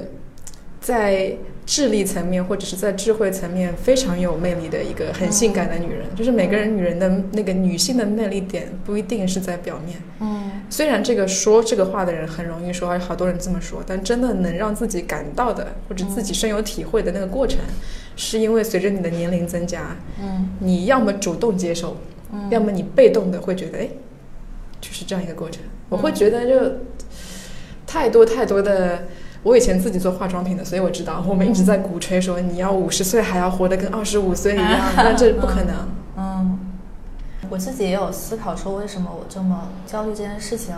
[0.80, 1.36] 在
[1.68, 6.06] 智力层面或者是在智慧层面非常有魅力的一个很性感的女人。
[6.16, 9.98] 就是每个人女人的那个女性的魅力点不一定是在表面。
[10.20, 17.60] 嗯，虽然这个说这个话的人很容易说，而且好多人这么说，但真的能让自己感到的或者自己深有体会的那个过程，
[18.16, 21.98] 是因为随着你的年龄增加，嗯，你要么主动接受，
[22.48, 23.90] 要么你被动的会觉得，哎，
[24.80, 25.62] 就是这样一个过程。
[25.90, 26.76] 我会觉得就
[27.86, 29.02] 太多太多的，我
[29.48, 35.74] 我以前自己做化妆品的，所以我知道我们一直在鼓吹说你要五十岁还要活得跟二十五岁一样，但这不可能。
[36.18, 36.58] 嗯，
[37.48, 40.74] 我自己也有思考说为什么我这么焦虑这件事情。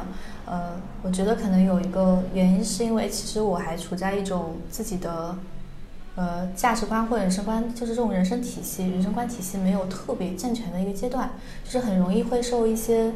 [0.47, 5.37] 呃，我觉得可能有一个原因是因为其实我还处在一种自己的
[6.17, 11.31] 呃价值观或人生观，就是这种人生体系、人生观体系没有特别健全的一个阶段，
[11.65, 13.13] 就是很容易会受一些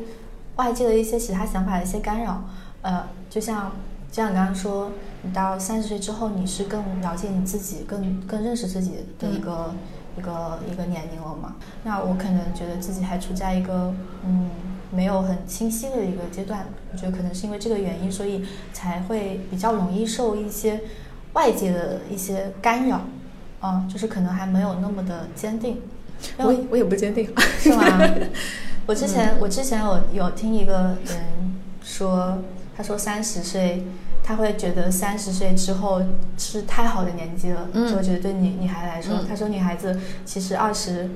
[0.57, 2.45] 外界的一些其他想法的一些干扰。
[2.83, 3.73] 呃，就像
[4.11, 4.93] 就像你刚刚说，
[5.25, 9.75] 你到三十岁之后，你是更了解你自己、更更认识自己的一个
[10.19, 11.57] 一个一个年龄了嘛？
[11.85, 13.95] 那我可能觉得自己还处在一个
[14.27, 14.51] 嗯。
[14.91, 20.83] 没有很清晰的一个阶段，我觉得可能是因为这个原因，所以才会比较容易受一些
[21.33, 23.01] 外界的一些干扰，
[23.59, 25.81] 啊，就是可能还没有那么的坚定。
[26.37, 27.85] 我我也不坚定， 是吗？
[28.87, 31.25] 我之前我之前有有听一个人
[31.83, 32.39] 说，
[32.77, 33.85] 他说三十岁
[34.25, 36.03] 他会觉得三十岁之后
[36.37, 41.11] 是太好的年纪了，就觉得对女女孩来说，他说女孩子其实二十。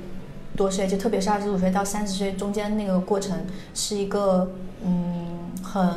[0.56, 4.50] 多岁，就特别是二十五岁到三十岁中间那个过程，是一个
[4.84, 5.88] 嗯很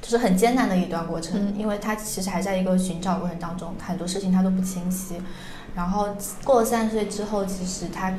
[0.00, 5.16] 就是很艰难的一段过程，因为他其实还在一个寻找过程当中，很多事情他都不清晰。
[5.74, 6.10] 然后
[6.44, 8.14] 过了三十岁之后，其实他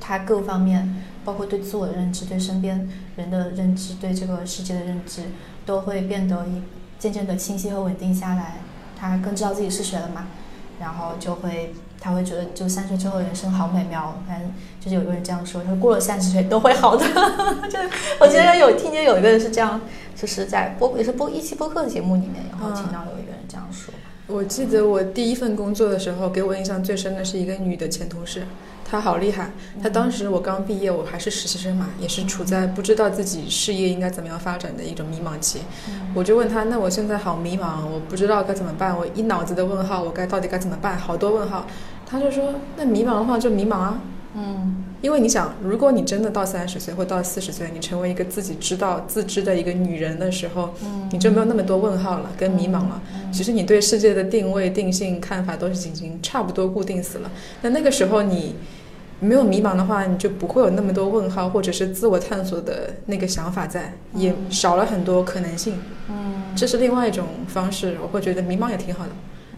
[0.00, 5.22] 他各方面，包括对自我的认知、对身边人的认知、对这个世界的认知，
[5.64, 6.60] 都会变得一
[6.98, 8.56] 渐渐的清晰和稳定下来。
[8.98, 10.26] 他更知道自己是谁了嘛，
[10.80, 11.74] 然后就会。
[12.00, 17.04] 他会觉得，就三十岁之后人生好美妙，反正就是有个人这样说，他说过了三十岁都会好的。
[17.68, 17.76] 就
[18.20, 19.80] 我记得有听见有一个人是这样，
[20.14, 23.92] 就是在播也是播一期播客的节目里面，然后听到有一个人这样说。
[24.28, 28.42] 我记得我第一份工作的时候，给我印象最深的是一个女的前同事。
[28.84, 29.50] 她好厉害！
[29.82, 35.60] 她当时我刚毕业，我还是实习生嘛，也是处在不知道自己事业应该怎么样发展的一种迷茫期。
[36.14, 40.98] 我就问她：“那我现在好迷茫，我不知道该怎么办，我一脑子的问号，我该到底该怎么办？
[40.98, 41.66] 好多问号。”
[42.04, 44.00] 她就说：“那迷茫的话就迷茫啊，
[44.38, 53.02] 嗯，因为你想，如果你真的到三十岁或到四十岁，你成为一个自己知道自知的一个女人的时候，嗯，你就没有那么多问号了，跟迷茫了。
[53.32, 57.30] 其实你对世界的定位、定性、看法都是已经差不多固定死了。
[57.62, 58.54] 那那个时候你。”
[59.20, 65.74] 没有迷茫的话，你就不会有那么多问号，或者是自我探索的那个想法在，也少了很多可能性。
[66.08, 69.10] 嗯，这是另外一种方式，我会觉得迷茫也挺好的，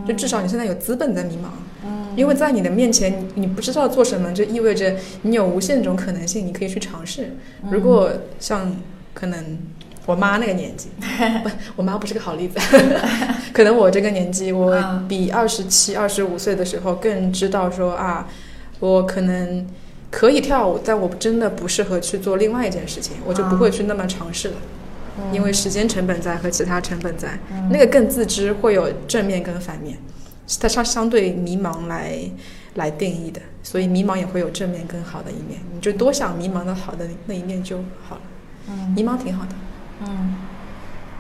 [0.07, 1.49] 就至少你现在有资本在迷茫。
[1.85, 7.37] 嗯，因为在你的面前，你不知道做什么，就意味着你有无限种可能性，你可以去尝试。
[7.71, 8.77] 如果像
[9.15, 9.59] 可能
[10.07, 10.89] 我妈那个年纪，
[11.43, 12.59] 不，我妈不是个好例子。
[13.53, 18.29] 可能我这个年纪，我比二十七、二十五岁的时候更知道说啊。
[18.81, 19.67] 我可能
[20.11, 24.55] 可以跳舞，但我真的不适合去做另外一件事情，我就不会去那么尝试了，
[25.33, 27.39] 因为时间成本在和其他成本在，
[27.71, 29.99] 那个更自知会有正面跟反面，
[30.61, 32.19] 它相相对迷茫来
[32.75, 38.23] 来定义的，所以迷茫也会有正面更好的一面，你就多想迷茫的好的那一面就好了，
[38.69, 39.55] 嗯，迷茫挺好的，
[40.07, 40.37] 嗯，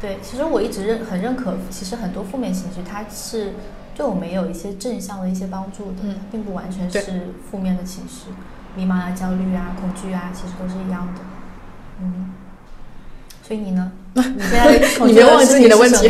[0.01, 3.55] 对，其实我一直认很认可，其实很多负面情绪它是。
[3.93, 5.97] 对我们有一些正向的一些帮助的，
[6.31, 8.31] 并不完全是负面的情绪，
[8.75, 11.21] 迷茫啊、焦虑啊、恐惧啊，其实都是一样的。
[12.01, 12.33] 嗯，
[13.51, 13.91] 所以你呢？
[14.15, 16.09] 你现在你别忘记你的问题。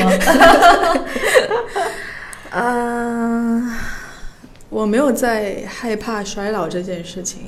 [2.51, 3.73] 嗯，
[4.69, 7.45] 我没有在害怕衰老这件事情。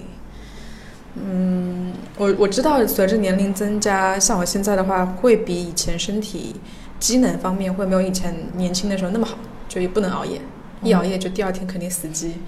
[1.17, 6.57] 嗯，我我知道随着年龄增加，像我现在的话，会比以前身体
[6.99, 9.37] 机能方面会没有以前年轻的时候那么好。
[9.69, 10.41] 就也不能熬夜，
[10.83, 12.39] 一熬夜就第二天肯定死机，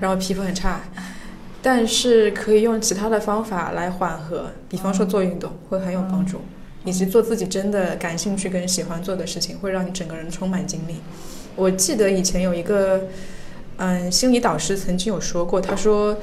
[0.00, 0.80] 然后皮肤很差。
[1.62, 6.40] 但是可以用其他的方法来缓和，比方说做运动会很有帮助，
[6.84, 10.96] 以及做自己真的感兴趣跟喜欢做的事情，会让你整个人充满精力。
[11.56, 13.08] 我记得以前有一个
[13.76, 16.16] 嗯心理导师曾经有说过，他说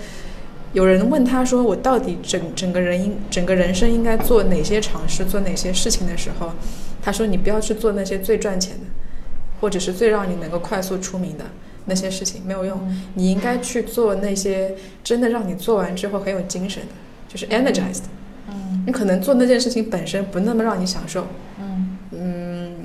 [0.73, 6.51] 有人问他说我到底整整个人应整个人生应该做哪些尝试，做哪些事情的时候，
[7.01, 8.85] 他说你不要去做那些最赚钱的。
[9.59, 11.43] 或者是最让你能够快速出名的
[11.85, 12.79] 那些事情没有用，
[13.15, 16.89] 你应该去做那些真的让你做完之后很有精神的，
[17.27, 18.03] 就是 energized。
[18.87, 21.27] 嗯，你可能做那件事情本身不那么让你享受，
[21.59, 22.75] 嗯嗯，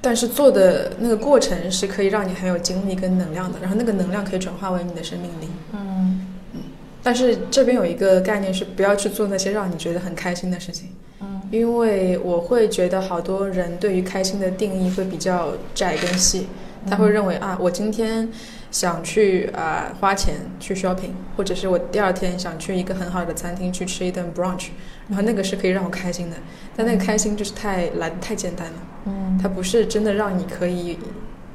[0.00, 5.48] 但是做的那个过程是可以让你很有精力跟能量的，然后那个能量可以转化为你的生命力。
[5.72, 6.60] 嗯嗯，
[7.02, 10.90] 但是这边有一个概念是不要去做那些让你觉得很开心的事情。
[11.50, 16.48] 因为我会觉得好多人对于开心的定义会比较窄跟细，
[16.90, 18.28] 他会认为啊，我今天
[18.74, 24.70] 想去啊、花钱去 shopping，或者是我第二天想去一个很好的餐厅去吃一顿 brunch，
[25.06, 26.36] 然后那个是可以让我开心的，
[26.74, 29.38] 但那个开心就是太来太简单了，嗯。
[29.40, 30.98] 它不是真的让你可以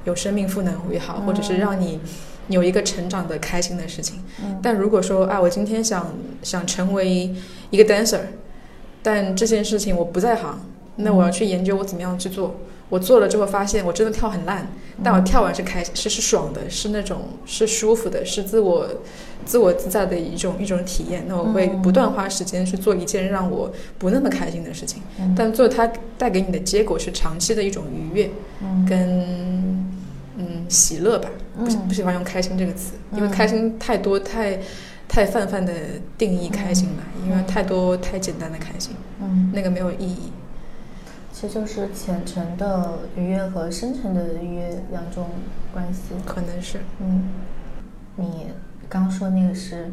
[0.05, 1.99] 有生命赋能也好，或者是让你
[2.47, 4.23] 有一个成长的开心的事情。
[4.41, 4.57] 嗯。
[4.63, 6.07] 但如果说啊，我今天想
[6.41, 7.35] 想成为
[7.69, 8.21] 一个 dancer，
[9.03, 10.57] 但这件事情我不在行，
[10.95, 12.55] 那我要去研究我怎么样去做。
[12.89, 14.67] 我做了之后发现我真的跳很烂，
[15.03, 18.87] 但我跳完是开是是爽的，是那种是舒服的，是自我
[19.45, 21.23] 自我自在的一种一种体验。
[21.27, 28.29] 那我会嗯不断花时间去做一件让我不那么开心的事情，嗯但做它带给你的结果是长期的一种愉悦
[28.61, 28.99] 嗯跟
[30.37, 31.29] 嗯喜乐吧。
[31.55, 34.59] 不不喜欢用开心这个词，因为嗯开心太多太
[35.09, 35.73] 太泛泛的
[36.17, 40.31] 定义开心了，因为太多太简单的开心，嗯，那个没有意义。
[41.39, 45.29] 其实就是浅层的愉悦和深层的愉悦两种
[45.73, 46.01] 关系。
[46.25, 47.29] 可能是嗯，
[48.17, 48.47] 你
[48.89, 49.89] 刚刚说那个是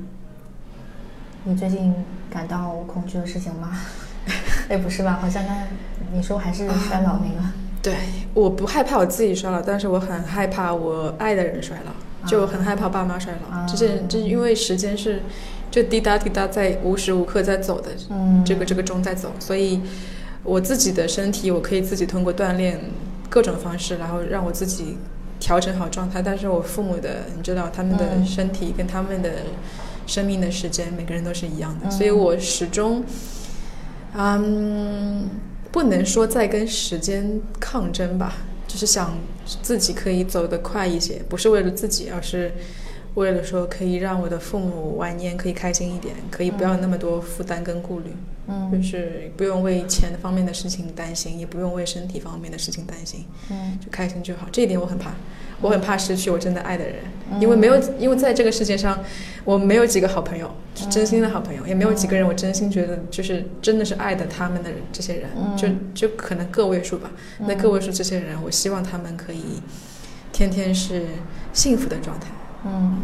[1.45, 1.95] 你最近
[2.29, 3.79] 感到恐惧的事情吗？
[4.69, 5.21] 哎，不是吧？
[5.23, 5.69] 好像刚才
[6.13, 7.49] 你说还是衰老那个。
[7.81, 7.95] 对，
[8.35, 13.57] 我不害怕我自己衰老，但是我很害怕我爱的人衰老，就很害怕爸妈衰老。
[13.57, 15.23] 啊这是就是因为时间是
[15.71, 19.81] 就滴答滴答在无时无刻在走的，嗯，这个这个钟在走，所以
[20.47, 22.79] 我自己的身体我可以自己通过锻炼
[23.29, 24.97] 各种方式，然后让我自己
[25.41, 26.23] 调整好状态。
[26.23, 29.31] 但是我父母的，你知道他们的嗯身体跟他们的
[30.07, 33.05] 生命的时间，每个人都是一样的，嗯所以我始终，
[34.15, 35.29] 嗯，
[35.73, 38.35] 不能说在跟时间抗争吧，
[38.69, 39.19] 就是想
[39.63, 42.53] 自己可以走得快一些，不是为了自己，而是。
[43.17, 48.11] 为了说可以让我的父母晚年可以开心一点，可以不要那么多负担跟顾虑。
[48.11, 48.83] 就嗯。
[48.83, 53.79] 是不用为钱方面的事情担心，也不用为身体方面的事情担心，嗯。
[53.81, 54.47] 就开心就好。
[54.53, 55.13] 这一点我很怕，
[55.61, 56.97] 我很怕失去我真的爱的人，
[57.33, 57.41] 嗯。
[57.41, 59.03] 因为没有，因为在这个世界上，
[59.45, 65.57] 我没有几个好朋友，是真心的好朋友，也没有几个人我真心觉得就是真的是爱的他们的，这些人嗯。
[65.57, 65.69] 就
[66.09, 67.11] 就可能个位数吧。
[67.41, 69.63] 那个位数这些人，我希望他们可以
[70.33, 71.07] 天天是
[71.53, 72.29] 幸福的状态。
[72.65, 72.99] 嗯，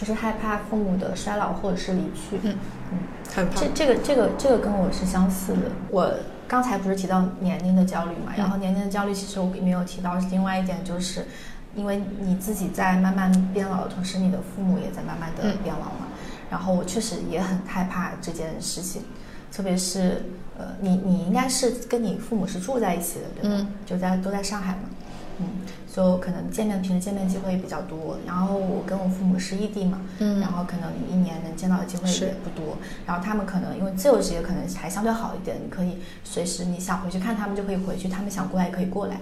[0.00, 2.38] 就是害怕父母的衰老或者是离去。
[2.42, 2.56] 嗯
[2.90, 2.98] 嗯，
[3.34, 5.60] 害怕这，这个这个这个跟我是相似的。
[5.90, 6.10] 我
[6.48, 11.26] 刚才不是提到年龄的焦虑嘛，嗯然后年龄的焦虑其实我没有提到，另外一点就是，
[11.74, 16.08] 因为你自己在慢慢变老的同时，你的父母也在慢慢的嗯变老嘛。
[16.50, 19.02] 然后我确实也很害怕这件事情，
[19.52, 20.24] 特别是
[20.58, 23.56] 呃，你你应该是跟你父母是住在一起的，对吧？
[23.60, 24.88] 嗯就在都在上海嘛。
[25.38, 25.46] 嗯，
[25.92, 39.20] 所以我可能见面平时见面机会也比较多，然后我跟我父母是异地嘛，嗯然后可能你一年能见到的机会也不多，然后他们可能因为自由职业可能还相对好一点，你可以随时你想回去看他们就可以回去，他们想过来也可以过来，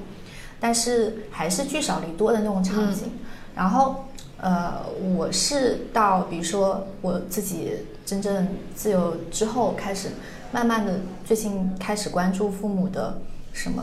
[0.60, 3.12] 但是还是聚少离多的那种场景。
[3.54, 4.04] 然后
[4.38, 4.84] 呃，
[5.16, 7.72] 我是到比如说我自己
[8.04, 10.10] 真正自由之后，开始
[10.52, 13.18] 慢慢的最近开始关注父母的
[13.54, 13.82] 什么。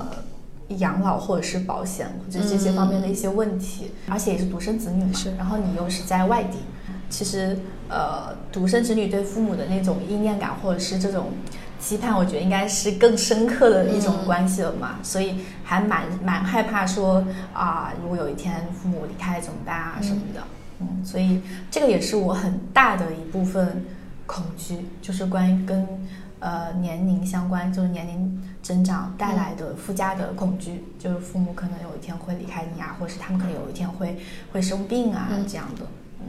[0.69, 5.35] 养老或者是保险或者这些方面的一些问题，而且也是独生子女嘛，是。
[5.35, 6.57] 然后你又是在外地，
[7.09, 7.57] 其实
[7.87, 11.27] 呃，独生子女对父母的那种依恋感或者是这种
[11.79, 20.41] 期盼，我觉得应该是更深刻的一种关系了嘛，所以还蛮蛮害怕说啊、如果有一天父母离开怎么办啊什么的，
[20.79, 23.85] 嗯，所以这个也是我很大的一部分
[24.25, 25.87] 恐惧，就是关于跟
[26.39, 34.17] 呃年龄相关，就是年龄增长带来的附加的恐惧，就是父母可能有一天会离开你啊，或者是他们可能有一天会
[34.51, 35.85] 会生病啊、嗯这样的，
[36.19, 36.27] 嗯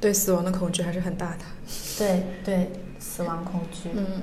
[0.00, 1.38] 对死亡的恐惧还是很大的。
[1.96, 4.22] 对对，死亡恐惧，嗯，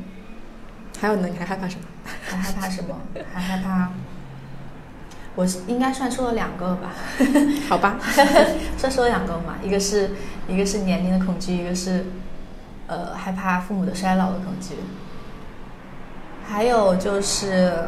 [0.99, 1.27] 还有呢？
[1.29, 1.85] 你还害怕什么？
[2.03, 2.99] 还害怕什么？
[3.33, 3.91] 还害怕。
[5.35, 6.91] 我应该算说了两个吧，
[7.69, 7.97] 好吧，
[8.77, 10.11] 算说了两个嘛，一个是
[10.49, 12.07] 一个是年龄的恐惧，一个是
[12.89, 14.75] 呃害怕父母的衰老的恐惧，
[16.45, 17.87] 还有就是，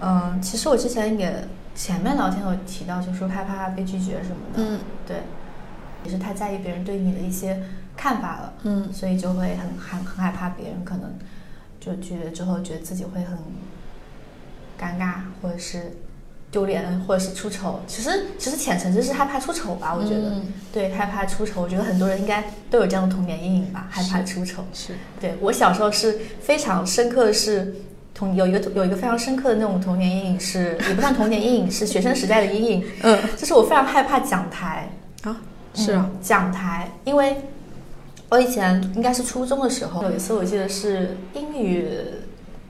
[0.00, 5.22] 嗯、其实我之前也前面聊天有提到，就说害怕被拒绝什么的，嗯对，
[6.04, 7.62] 也是太在意别人对你的一些
[7.96, 11.14] 看法了，嗯所以就会很很很害怕别人可能
[11.78, 13.38] 就拒绝之后觉得自己会很
[14.78, 15.92] 尴尬，或者是
[16.50, 17.80] 丢脸，或者是出丑。
[17.86, 21.62] 其实其实浅层就是害怕出丑吧，我觉得，嗯对，害怕出丑。
[21.62, 24.64] 我觉得很多人应该都有这样的童年阴影吧，害怕出丑。
[24.72, 27.74] 是对我小时候是非常深刻的是。
[28.12, 32.84] 童有一个有一个非常深刻的那种童年阴影是， 也不算童年阴影，是学生时代的阴影。
[33.02, 34.90] 嗯就是我非常害怕讲台，
[35.22, 35.40] 啊
[35.72, 37.36] 是啊嗯讲台，因为
[38.28, 41.88] 我以前应该是初中的时候，有一次我记得是英语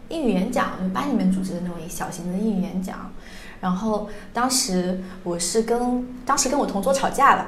[0.09, 3.11] 英语演讲，就班里面组织的那种小型的英语演讲，
[3.61, 7.47] 然后当时我是跟当时跟我同桌吵架了。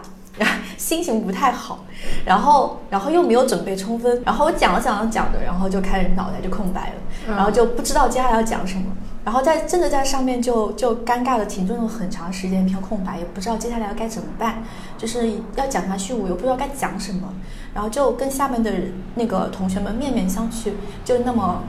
[0.78, 1.84] 心情不太好，
[2.24, 8.84] 然后然后又没有准备充分，然后我讲了讲了讲的，然后就开始脑袋就空白了，然后就不知道接下来要讲什么，
[9.26, 14.62] 然后在真的在上面就就尴尬的停顿了很长时间，一片空白，也不知道接下来要该怎么办，
[14.96, 17.28] 就是要讲下去，我又不知道该讲什么，
[17.74, 18.72] 然后就跟下面的
[19.16, 20.72] 那个同学们面面相觑，
[21.04, 21.62] 就那么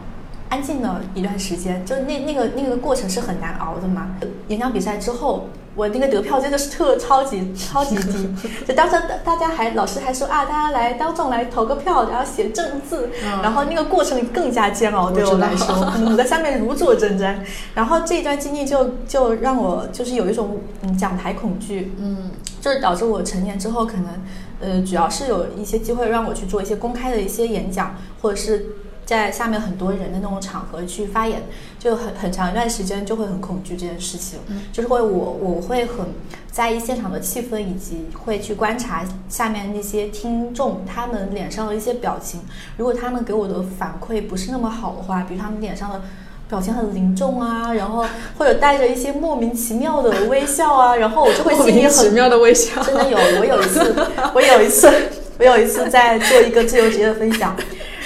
[0.53, 4.15] 安静了一段时间，就那那个那个过程是很难熬的嘛。
[4.49, 5.47] 演讲比赛之后。
[5.75, 8.29] 我那个得票真的是特超级超级低，
[8.63, 13.09] 就当时大家还老师还说啊，大家来当众来投个票，然后写正字，
[13.41, 15.73] 然后那个过程更加煎熬对我来说，
[16.11, 17.37] 我在下面如坐针毡。
[17.73, 22.29] 然后这一段经历就就让我就是有一种嗯讲台恐惧，嗯，
[22.61, 24.05] 就是导致我成年之后可能
[24.61, 28.75] 呃主要是有一些机会让我去做一些公开的一些演讲，或者是。
[29.13, 31.43] 在下面很多人的那种场合去发言，
[31.77, 34.39] 就很很长一段时间就会很恐惧这件事情，
[34.71, 36.07] 就是会我我会很
[36.51, 42.41] 在意现场的气氛，以及会去观察下面那些听众他们脸上的一些表情。
[42.75, 46.01] 如果他们给我的反馈不是那么好的话，比如他们脸上的
[46.49, 48.03] 表情很凝重啊，然后
[48.39, 52.81] 或者带着一些莫名其妙的微笑啊，然后我就会心里很 奇妙的微笑。
[52.83, 53.95] 真的有，我有一次，
[54.33, 54.91] 我有一次，
[55.37, 57.55] 我有一次在做一个自由职业的分享。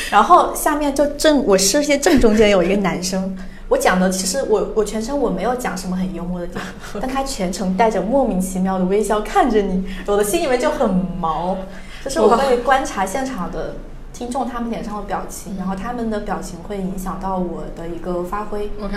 [0.09, 3.37] 然后下面就正我视线正中间有一个男生，
[3.67, 6.61] 我讲的其实我我全程我没有讲什么很幽默的点，
[7.01, 11.57] 但他全程带着莫名其妙的微笑看着你，我的心里面就很毛，
[12.03, 13.75] 就是我会观察现场的
[14.13, 18.71] 听众他们脸上的表情，然后他们的表情会影响到我的一个发挥。
[18.81, 18.95] OK，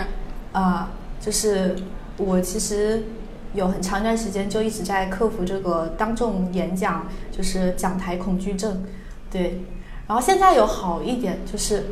[0.53, 0.91] 啊，
[1.21, 1.77] 就是
[2.17, 3.03] 我其实
[3.55, 8.85] 有很长一段时间就一直在克服这个当众演讲就是讲台恐惧症，
[9.31, 9.63] 对。
[10.11, 11.87] 然后现在有好一点，就是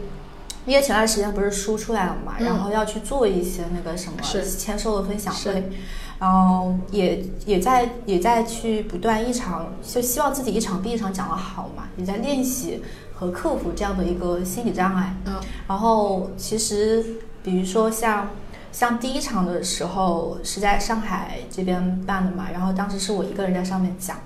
[0.66, 5.70] 因为前段时间不是书出来了嘛，然后要去做一些那个什么签售的分享会，
[6.18, 12.82] 然后也也在也在去不断一场，就希望自己一场比一场讲的好嘛，也在练习
[13.14, 15.14] 和克服这样的一个心理障碍。
[15.26, 17.04] 嗯，然后其实
[17.44, 18.30] 比如说像
[18.72, 24.16] 像第一场的时候是在上海这边办的嘛，然后当时是我一个人在上面讲，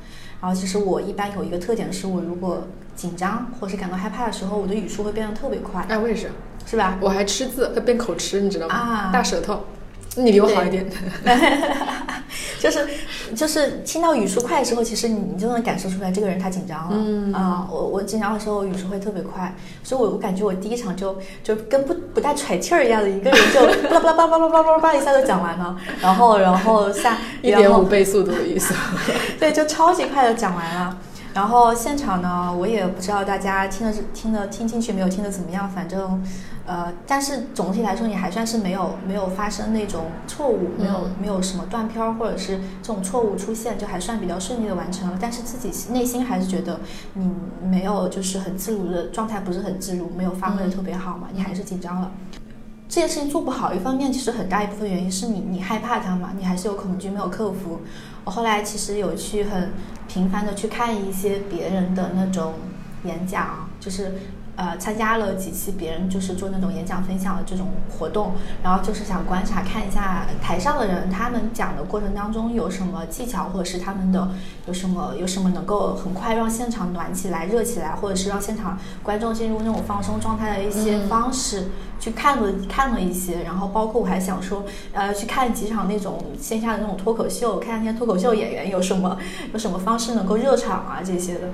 [0.43, 2.64] 然后其实我一般有一个特点是我如果
[2.97, 5.86] 紧张或是感到害怕的时候，我的语速会变得特别快。
[5.89, 6.32] 哎，我也是，
[6.66, 6.98] 是吧？
[7.01, 8.74] 我还吃字，会变口吃，你知道吗？
[8.74, 9.60] 啊，大舌头。
[10.16, 10.86] 你比我好一点。
[12.60, 12.86] 就是
[13.34, 16.90] 就是听到语速快的时候，其实你你就能感受出来这个人他紧张了。
[16.93, 19.52] 嗯啊，我我紧张的时候语速会特别快，
[19.82, 23.60] 所以我我感觉我第一场就就跟不不带喘气儿一样的一个人就
[23.90, 28.72] 巴拉巴拉巴拉巴拉巴拉巴一下就讲完了，然后然后下 一点五倍速度的意思。
[29.40, 30.97] 对，就超级快的讲完了。
[31.34, 36.22] 然后现场呢，我也不知道大家听的是听的听进去没有听的怎么样，反正，
[36.72, 45.18] 呃，但是总体来说，你还算是没有没有发生那种错误，没有没有什么断片儿或者是这种错误出现，就还算比较顺利的完成了。
[45.20, 46.80] 但是自己内心还是觉得
[47.12, 47.30] 你
[47.62, 52.10] 没有就是很自如的状态，不是很自如，没有发挥的特别好嘛，你还是紧张了。
[52.88, 57.80] 这件事情做不好，一方面其实很大一部分原因是你你害怕它嘛，你还是有恐惧没有克服。
[58.24, 59.72] 我后来其实有去很
[60.08, 62.54] 频繁的去看一些别人的那种
[63.04, 64.14] 演讲，就是。
[64.62, 68.30] 呃，参加了几期别人就是做那种演讲分享的这种活动，
[68.62, 74.30] 然后就是想观察看一下台上的人，他们讲的过程当中有什么技巧，或者是他们的
[74.68, 89.18] 有什么有什么能够很快让现场暖起来、热起来，或者是让现场观众进入那种放松状态的一些方式，去看了看了一些，然后包括我还想说，呃，去看几场那种线下的那种脱口秀，看那些脱口秀演员有什么
[89.52, 91.48] 有什么方式能够热场啊这些的。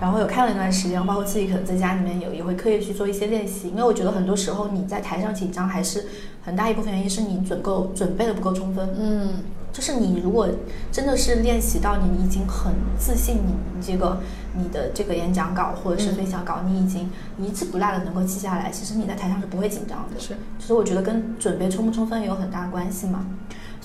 [0.00, 6.06] 然后有看了一段时间，包括自己可能在家里面有也会刻意去做一些练习，因为我觉得很多时候你在台上紧张，还是
[6.44, 8.88] 很大一部分原因是你准够准备的不够充分。
[8.96, 9.42] 嗯，
[9.72, 10.48] 就是你如果
[10.92, 14.20] 真的是练习到你已经很自信，你这个
[14.56, 20.20] 你的这个演讲稿或者是分享稿，你已经一字不落的能够记下来，其实你在台上是不会紧张的。
[20.20, 23.26] 是，其实我觉得跟准备充不充分有很大关系嘛。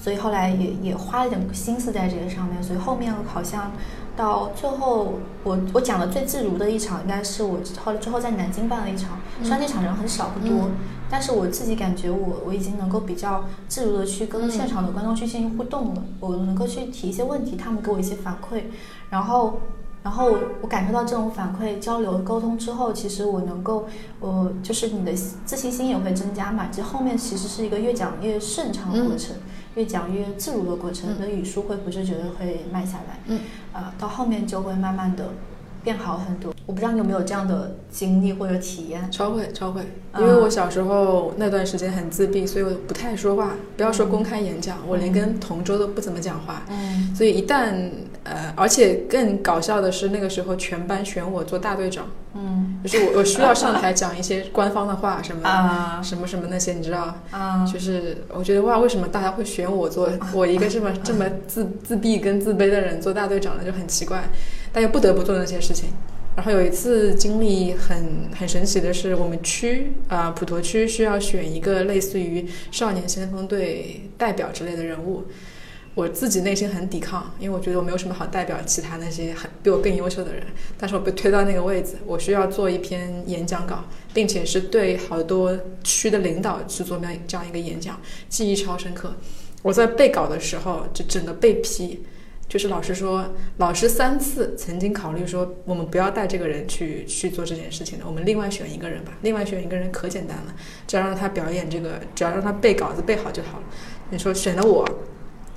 [0.03, 3.71] 所以后来也也花了点心思在这个上面，所以后面好像。
[4.15, 5.13] 到最后，
[5.43, 10.69] 我我讲的最自如的一场，应该是我后来之后在南京办了一场，虽然那场人很少不多，
[11.09, 18.65] 但是我自己感觉我我已经能够比较自如的去跟现场的观众去进行互动了，我能够去提一些问题，他们给我一些反馈，
[19.09, 19.61] 然后
[20.03, 20.31] 然后
[20.61, 23.87] 我感受到这种反馈交流沟通之后，其实我能够，
[24.19, 25.11] 我就是你的
[25.43, 29.35] 自信心也会增加嘛，这后面其实是一个越讲越顺畅的过程。
[29.75, 33.19] 越讲越自如的过程，的语速会不自觉的会慢下来。
[33.27, 33.39] 嗯，
[33.71, 35.29] 啊，到后面就会慢慢的，
[35.83, 36.53] 变好很多。
[36.65, 39.11] 我不知道你有没有这样的经历或者体验？
[39.11, 39.81] 超会超会，
[40.13, 43.51] 嗯因为我小时候那段时间很自闭，所以我不太说话。
[43.75, 46.63] 不要说公开演讲，我连跟同桌都不怎么讲话。
[46.69, 47.89] 嗯所以一旦
[48.23, 57.15] 呃，而且更搞笑的是，那个时候全班选我做大队长，嗯就是我我需要上台讲一些官方的话，什么、 啊什么什么那些，你知道？
[57.31, 63.63] 啊就是我觉得哇，为什么大家会选我做我一个这么这么自自闭跟自卑的人做大队长呢？
[63.65, 64.23] 就很奇怪，
[64.73, 65.89] 但又不得不做那些事情。
[66.35, 75.23] 然后有一次经历很很神奇的是，我们区啊、普陀区需要选一个类似于少年先锋队代表之类的人物。
[75.95, 80.43] 我自己内心很抵抗，因为我觉得我没有什么好代表其他那些很比我更优秀的人。
[80.75, 89.13] 但是我被推到那个位置，我需要做一篇演讲稿，并且是对好多区的领导去做那样这样一个演讲，记忆超深刻。
[89.61, 92.03] 我在背稿的时候，就整个被批，
[92.53, 99.13] 就是老师说，老师三次曾经考虑说，我们不要带这个人去去做这件事情的，我们另外选一个人吧。
[99.23, 100.53] 另外选一个人可简单了，
[100.85, 103.63] 只要让他表演这个，只要让他背稿子背好就好了。
[104.11, 104.87] 你说选了我，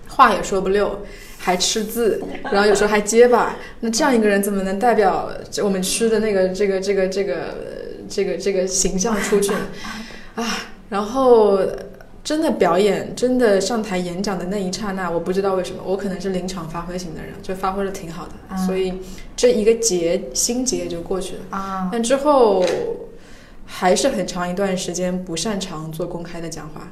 [0.09, 1.02] 话也说不溜，
[1.36, 5.31] 还吃字，然后有时候还结巴，那这样一个人怎么能代表
[5.62, 7.36] 我们区的那个这个这个这个
[8.09, 9.66] 这个这个形象出去呢？
[10.36, 10.44] 啊，
[10.89, 11.60] 然后
[12.26, 18.92] 真的表演，真的上台演讲的那一刹那，我不知道为什么，我可能是临场发挥型的人，就发挥的挺好的，啊所以
[19.36, 21.42] 这一个结心结就过去了。
[21.50, 22.64] 啊但之后
[23.64, 26.90] 还是很长一段时间不擅长做公开的讲话。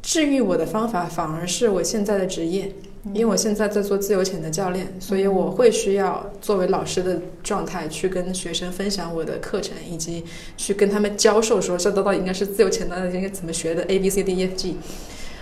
[0.00, 2.72] 治愈我的方法反而是我现在的职业，
[3.14, 10.24] 因为我现在在做自由潜的教练，所以我会需要作为老师的状态去跟学生分享我的课程，以及
[10.56, 14.76] 去跟他们教授说这到底应该是自由潜的应该怎么学的 A B C D E F G。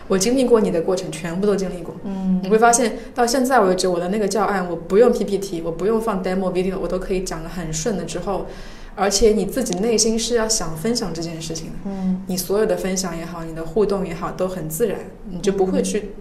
[0.06, 1.94] 我经历过你的过程，全部都经历过。
[2.04, 8.04] 嗯你会发现，到现在为止，我的那个教案，我不用 PPT，我不用放 demo video，我都可以讲得很顺的。
[8.06, 8.46] 之后，
[8.94, 14.98] 而且你自己内心是要想分享这件事情的，嗯你所有的分享也好，你的互动也好，都很自然，
[15.28, 16.12] 你就不会去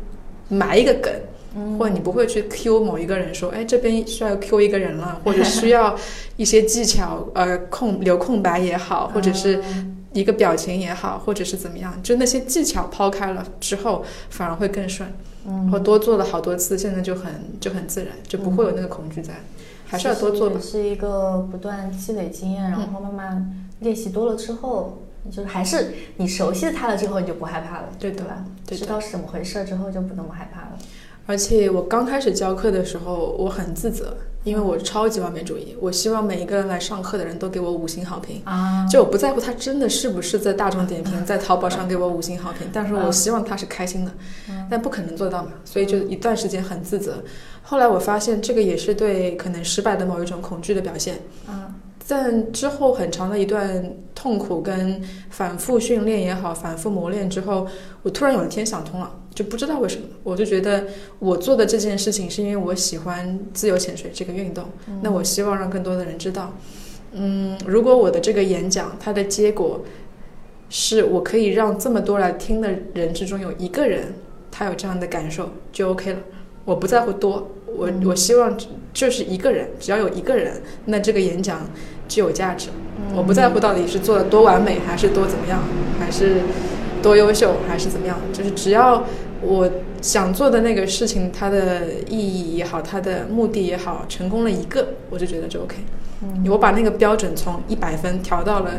[0.49, 1.13] 埋一个梗，
[1.55, 1.77] 嗯。
[1.77, 5.95] 或者你不会去 Q 某一个人说，哎，这边需要 Q 一个人了， 或者需要
[6.35, 9.61] 一些技巧，呃，空留空白也好，或者是
[10.13, 15.07] 一个表情也好，或者是怎么样，就那些技巧抛开了之后，反而会更顺。
[15.45, 19.33] 然后嗯，多做了好多次，现在就很就很自然，就不会有那个恐惧在，
[19.85, 20.59] 还是要多做吧。
[20.61, 28.45] 是一个不断积累经验，然后慢慢练习多了之后，就是还是你熟悉它了之后，你就不害怕了，对的对吧？
[28.65, 30.77] 对的知道是怎么回事之后，就不那么害怕了。
[31.25, 38.41] 而且我刚开始教课的时候，我很自责，因为我超级完美主义，我希望每一个人来上课的人都给我五星好评。
[38.45, 44.11] 啊就我不在乎他真的是不是在大众点评、在淘宝上给我五星好评，但是我希望他是开心的，
[44.69, 47.21] 但不可能做到嘛，所以就一段时间很自责。
[47.61, 51.19] 后来我发现这个也是对可能失败的某一种恐惧的表现。
[51.45, 51.75] 啊
[52.07, 57.67] 但之后很长的一段痛苦跟反复训练也好，反复磨练之后，
[58.03, 60.85] 我突然有一天想通了，就不知道为什么，我就觉得
[61.19, 64.63] 我做的这件事情是因为我喜欢自由潜水这个运动，
[65.01, 66.53] 那我希望让更多的人知道。
[67.11, 69.81] 嗯，如果我的这个演讲它的结果
[70.69, 74.13] 是我可以让这么多来听的人之中有一个人
[74.51, 76.19] 他有这样的感受，就 OK 了。
[76.65, 78.57] 我不在乎多，我我希望
[78.91, 81.65] 就是一个人，只要有一个人，那这个演讲
[82.07, 82.69] 就有价值。
[83.15, 85.61] 我不在乎到底是做的多完美，还是多怎么样，
[85.99, 86.41] 还是
[87.01, 89.03] 多优秀，还是怎么样，就是只要
[89.41, 89.69] 我
[90.01, 95.75] 想做的那个事情，它的意义也好，它的目的也好，成功了一个，我就觉得就 OK。
[96.49, 98.71] 我把那个标准从一百分调到了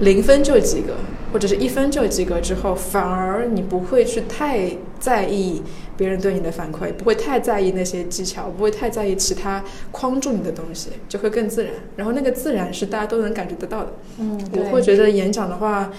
[0.00, 0.94] 零分就及格，
[1.32, 5.62] 或者是一分就及格之后，反而你不会去太在意
[6.00, 9.62] 别人对你的反馈，不会太在意那些技巧，不会太在意其他
[9.92, 11.74] 框住你的东西，就会更自然。
[11.94, 13.92] 然后那个自然是大家都能感觉得到的。
[14.18, 15.92] 嗯，我会觉得演讲的话，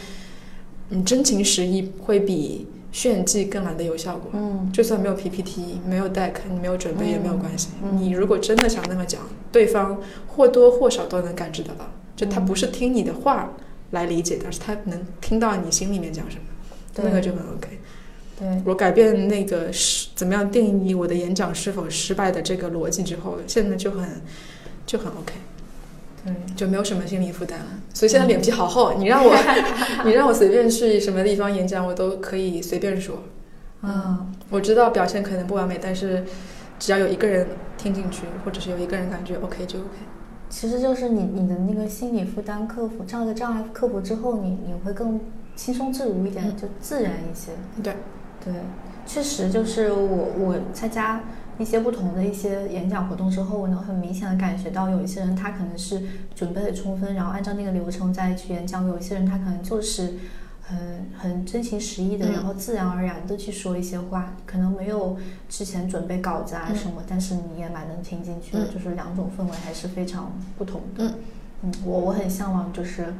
[0.89, 4.31] 你，真情实意会比炫技更来的有效果。
[4.33, 7.67] 嗯就算没有 PPT，没有 deck，你没有准备也没有关系。
[7.83, 9.21] 嗯你如果真的想那么讲，
[9.51, 11.85] 对方或多或少都能感知得到。
[12.15, 13.53] 就他不是听你的话
[13.91, 16.43] 来理解，而是他能听到你心里面讲什么，
[17.03, 17.79] 那个就很 OK。
[18.41, 24.09] 对，我改变那个是怎么样定义我的演讲是否失败的这个逻辑之后，现在就很
[24.87, 25.35] 就很 OK。
[26.25, 28.93] 对，就没有什么心理负担了，所以现在脸皮好厚。
[28.93, 29.35] 你让我，
[30.05, 33.21] 你让我随便去什么地方演讲，我都可以随便说。
[33.81, 36.23] 啊，我知道表现可能不完美，但是
[36.79, 37.47] 只要有一个人
[37.77, 39.87] 听进去，或者是有一个人感觉 OK 就 OK。
[40.49, 45.19] 其实就是你你的那个心理负担克服，这样的障碍克服之后，你你会更
[45.55, 47.51] 轻松自如一点，嗯就自然一些。
[47.81, 47.95] 对，
[48.43, 48.53] 对，
[49.05, 51.21] 确实就是我我参加
[51.59, 56.01] 一些不同的一些演讲活动之后，我能很明显的感觉到，有一些人他可能是
[56.33, 60.15] 准备的充分，然后按照那个流程再去演讲；有一些人他可能就是
[60.61, 60.77] 很
[61.15, 71.05] 很真情实意的，嗯然后自然而然的去说一些话，可能没有之前准备稿子啊什么，但是你也蛮能听进去的，嗯就是两种氛围还是非常不同的。
[71.05, 71.13] 嗯
[71.63, 73.13] 嗯，我我很向往就是。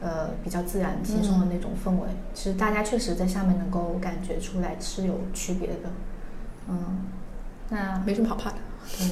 [0.00, 5.90] 呃，比较自然、轻松的那种氛围，其实大家确实在下面能够感觉出来是有区别的。
[6.68, 7.06] 嗯，
[7.70, 8.56] 那没什么好怕的。
[9.00, 9.10] 嗯，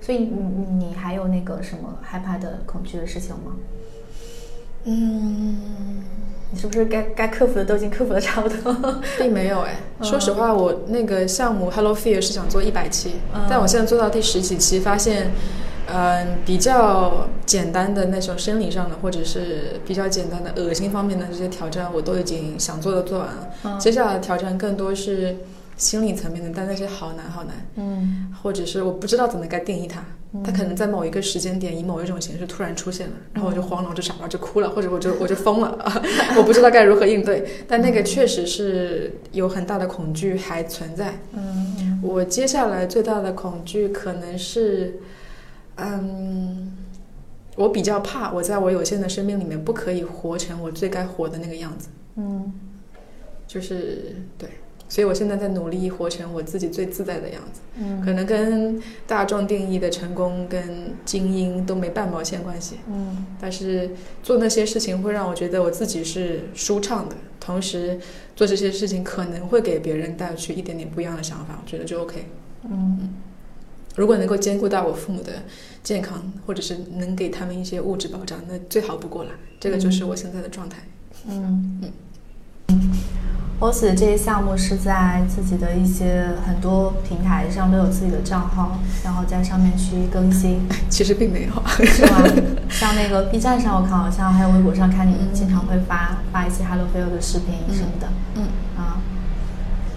[0.00, 3.52] 所以你你你还有那个什么害怕的、恐惧的事情吗？
[4.84, 6.04] 嗯，
[6.50, 9.00] 你是不是该该克服的都已经克服的差不多？
[9.18, 9.76] 并没有哎。
[10.02, 15.30] 说实话，我那个项目 Hello Fear 是想做一百期，嗯但我现在做到第十几期，发现，嗯、
[16.44, 23.50] 比较简单的那种生理上的，或者是比较简单的恶心方面的这些挑战，我都已经想做的做完了。
[23.64, 25.36] 嗯接下来的挑战更多是
[25.76, 30.00] 心理层面的，但那些好难好难，嗯或者是我不知道怎么该定义它。
[30.00, 35.76] 嗯它可能在某一个时间点以某一种形式突然出现了，然后我就慌了，我就傻了，我就哭了，或者我就我就疯了，
[36.38, 37.44] 我不知道该如何应对。
[37.66, 41.18] 但那个确实是有很大的恐惧还存在。
[41.32, 45.00] 嗯嗯我接下来最大的恐惧可能是，
[45.82, 46.72] 嗯，
[47.56, 52.52] 我比较怕我在我有限的生命里面不可以活成我最该活的那个样子，嗯
[53.46, 54.48] 就是对。
[54.88, 57.60] 所以我现在在努力活成我自己最自在的样子。
[57.76, 63.90] 嗯，可能跟大众定义的成功跟精英都没半毛钱关系，嗯但是
[64.20, 68.00] 做那些事情会让我觉得我自己是舒畅的，同时
[68.34, 72.26] 做这些事情可能会给别人带去一点点不一样的想法，我觉得就 OK。
[72.64, 73.14] 嗯
[73.94, 75.32] 如果能够兼顾到我父母的
[75.82, 79.30] 健康，或者是能给他们一些物质保障，那最好不过了。
[79.58, 80.78] 这个就是我现在的状态。
[81.28, 81.80] 嗯
[82.68, 82.90] 嗯。
[83.58, 91.52] 我写的这些项目是在自己的一些很多平台上都有自己的账号，然后在上面去更新， 其实并没有，
[91.84, 92.22] 是吗？
[92.70, 98.08] 像那个 B 站上，我看好像还有微博上看你经常会发发一些 Hello Fail 的视频什么的。
[98.36, 98.44] 嗯，
[98.78, 98.96] 啊，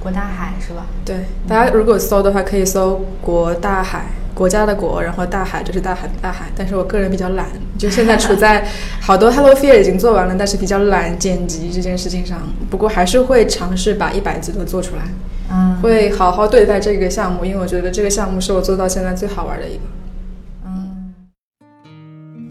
[0.03, 0.85] 国大海是吧？
[1.05, 1.15] 对，
[1.47, 6.47] 大家如果搜的话，可以搜“国大海”，国家的国，然后大海就是大海的大海。
[6.55, 7.47] 但是我个人比较懒，
[7.77, 8.67] 就现在处在
[8.99, 12.41] 好多 Hello Fear 已经做完了，但是比较懒剪辑这件事情上。
[12.69, 15.03] 不过还是会尝试把一百集都做出来，
[15.49, 19.81] 嗯，会好好对待这个项目，因为我觉得这个项目是我做到现在最好玩的一个。
[20.65, 21.13] 嗯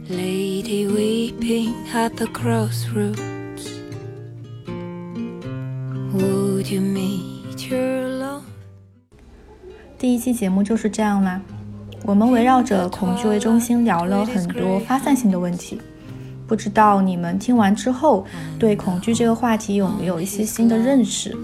[0.08, 3.68] Lady weeping at the crossroads.
[6.14, 7.41] Would you meet?
[9.98, 11.40] 第一期节目就是这样啦。
[12.04, 15.80] 我们围绕着恐惧为中心聊了很多发散性的问题，
[16.48, 18.26] 不知道你们听完之后
[18.58, 21.36] 对恐惧这个话题有没有一些新的认识？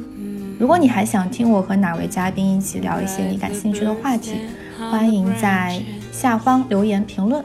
[0.58, 4.32] 如果你还想听我和哪位嘉宾一起聊一些你感兴趣的话题，
[4.90, 5.80] 欢迎在
[6.10, 7.44] 下方留言评论。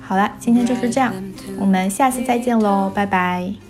[0.00, 1.12] 好了，今天就是这样，
[1.58, 3.63] 我们下次再见喽，拜拜。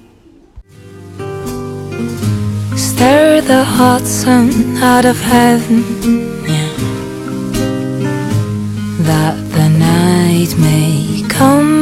[2.95, 5.83] Stir the hot sun out of heaven,
[6.47, 6.77] yeah.
[9.09, 11.75] That the night may come.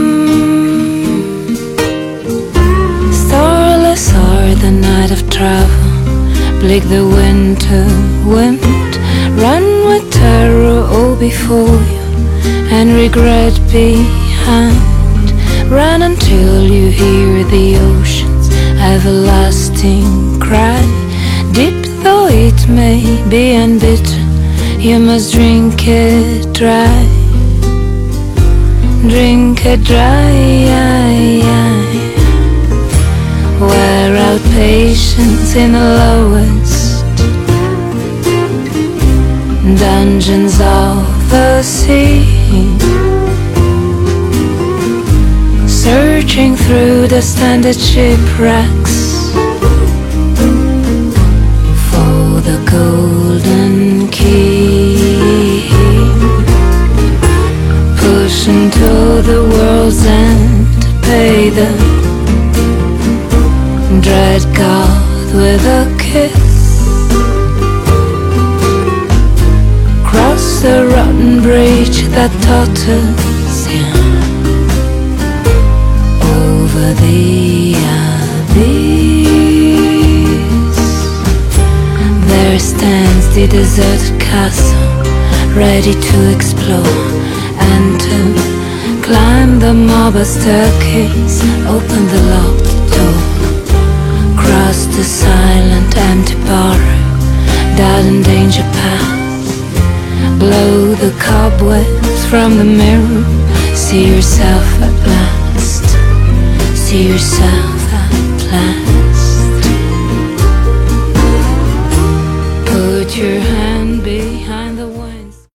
[3.13, 5.85] Starless are the night of travel.
[6.61, 7.85] Bleak the winter
[8.25, 8.93] wind.
[9.39, 12.05] Run with terror all before you
[12.77, 14.81] and regret behind.
[15.71, 18.49] Run until you hear the ocean's
[18.81, 21.02] everlasting cry.
[21.53, 24.25] Deep though it may be and bitter,
[24.81, 27.05] you must drink it dry.
[29.07, 30.33] Drink it dry.
[33.61, 37.05] Wear out patience in the lowest
[39.79, 42.25] dungeons of the sea.
[45.69, 48.82] Searching through the standard shipwrecks
[58.33, 61.69] Pushing to the world's end to pay the
[64.01, 66.53] dread god with a kiss.
[70.03, 73.93] Cross the rotten bridge that totters, yeah
[76.25, 77.75] over the
[78.49, 78.71] abyss.
[82.31, 85.05] There stands the deserted castle,
[85.55, 87.12] ready to explore
[89.03, 91.43] climb the marble staircase.
[91.67, 93.19] Open the locked door,
[94.43, 96.79] cross the silent empty bar,
[98.09, 100.39] in danger path.
[100.39, 103.25] Blow the cobwebs from the mirror.
[103.75, 105.87] See yourself at last.
[106.77, 107.83] See yourself